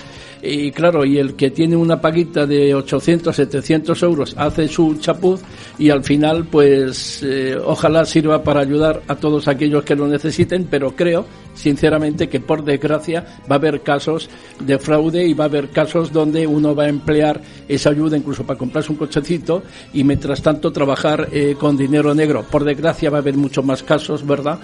Y 0.45 0.71
claro, 0.71 1.05
y 1.05 1.17
el 1.17 1.35
que 1.35 1.51
tiene 1.51 1.75
una 1.75 1.99
paguita 1.99 2.45
de 2.45 2.73
800, 2.73 3.35
700 3.35 4.03
euros 4.03 4.35
hace 4.37 4.67
su 4.67 4.95
chapuz 4.95 5.41
y 5.77 5.89
al 5.89 6.03
final 6.03 6.45
pues 6.45 7.21
eh, 7.23 7.57
ojalá 7.63 8.05
sirva 8.05 8.43
para 8.43 8.61
ayudar 8.61 9.01
a 9.07 9.15
todos 9.15 9.47
aquellos 9.47 9.83
que 9.83 9.95
lo 9.95 10.07
necesiten, 10.07 10.67
pero 10.69 10.95
creo 10.95 11.25
sinceramente 11.53 12.27
que 12.27 12.39
por 12.39 12.63
desgracia 12.63 13.25
va 13.49 13.55
a 13.55 13.59
haber 13.59 13.81
casos 13.81 14.29
de 14.59 14.77
fraude 14.77 15.25
y 15.25 15.33
va 15.33 15.45
a 15.45 15.47
haber 15.47 15.69
casos 15.69 16.11
donde 16.11 16.45
uno 16.45 16.75
va 16.75 16.83
a 16.83 16.89
emplear 16.89 17.41
esa 17.67 17.89
ayuda 17.89 18.17
incluso 18.17 18.45
para 18.45 18.59
comprarse 18.59 18.91
un 18.91 18.97
cochecito 18.97 19.63
y 19.93 20.03
mientras 20.03 20.41
tanto 20.41 20.71
trabajar 20.71 21.29
eh, 21.31 21.55
con 21.57 21.77
dinero 21.77 22.13
negro. 22.13 22.43
Por 22.43 22.63
desgracia 22.63 23.09
va 23.09 23.17
a 23.17 23.21
haber 23.21 23.37
muchos 23.37 23.63
más 23.63 23.83
casos, 23.83 24.25
¿verdad? 24.25 24.59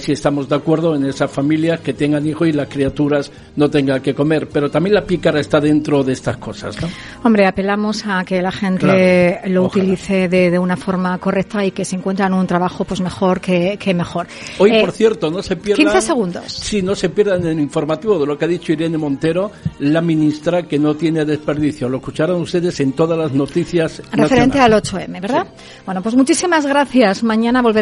Sí 0.00 0.12
estamos 0.12 0.48
de 0.48 0.56
acuerdo 0.56 0.94
en 0.94 1.04
esas 1.04 1.30
familias 1.30 1.80
que 1.80 1.92
tengan 1.92 2.26
hijos 2.26 2.48
y 2.48 2.52
las 2.52 2.68
criaturas 2.68 3.30
no 3.56 3.68
tengan 3.68 4.00
que 4.00 4.14
comer. 4.14 4.48
Pero 4.48 4.70
también 4.70 4.94
la 4.94 5.04
está 5.30 5.60
dentro 5.60 6.02
de 6.04 6.12
estas 6.12 6.36
cosas, 6.36 6.80
¿no? 6.80 6.88
Hombre, 7.24 7.46
apelamos 7.46 8.04
a 8.06 8.24
que 8.24 8.42
la 8.42 8.52
gente 8.52 8.80
Claro, 9.40 9.54
lo 9.54 9.64
ojalá. 9.66 9.82
utilice 9.84 10.28
de, 10.28 10.50
de 10.50 10.58
una 10.58 10.76
forma 10.76 11.16
correcta 11.18 11.64
y 11.64 11.70
que 11.70 11.84
se 11.84 11.96
encuentran 11.96 12.32
un 12.34 12.46
trabajo 12.46 12.84
pues 12.84 13.00
mejor 13.00 13.40
que, 13.40 13.76
que 13.78 13.94
mejor. 13.94 14.26
Hoy, 14.58 14.72
Eh, 14.72 14.80
por 14.80 14.92
cierto, 14.92 15.30
no 15.30 15.42
se 15.42 15.56
pierdan. 15.56 15.84
15 15.86 16.00
segundos. 16.06 16.52
Sí, 16.52 16.82
no 16.82 16.94
se 16.94 17.08
pierdan 17.10 17.42
en 17.42 17.48
el 17.48 17.60
informativo 17.60 18.18
de 18.18 18.26
lo 18.26 18.36
que 18.38 18.44
ha 18.44 18.48
dicho 18.48 18.72
Irene 18.72 18.98
Montero, 18.98 19.50
la 19.80 20.00
ministra 20.00 20.64
que 20.64 20.78
no 20.78 20.94
tiene 20.94 21.24
desperdicio. 21.24 21.88
Lo 21.88 21.98
escucharon 21.98 22.40
ustedes 22.40 22.78
en 22.80 22.92
todas 22.92 23.18
las 23.18 23.32
noticias 23.32 24.02
Referente 24.12 24.58
nacionales. 24.58 24.92
al 24.94 25.00
8M, 25.08 25.20
¿verdad? 25.20 25.46
Bueno, 25.86 26.02
pues 26.02 26.14
muchísimas 26.14 26.66
gracias. 26.66 27.22
Mañana 27.22 27.60
volveremos. 27.62 27.72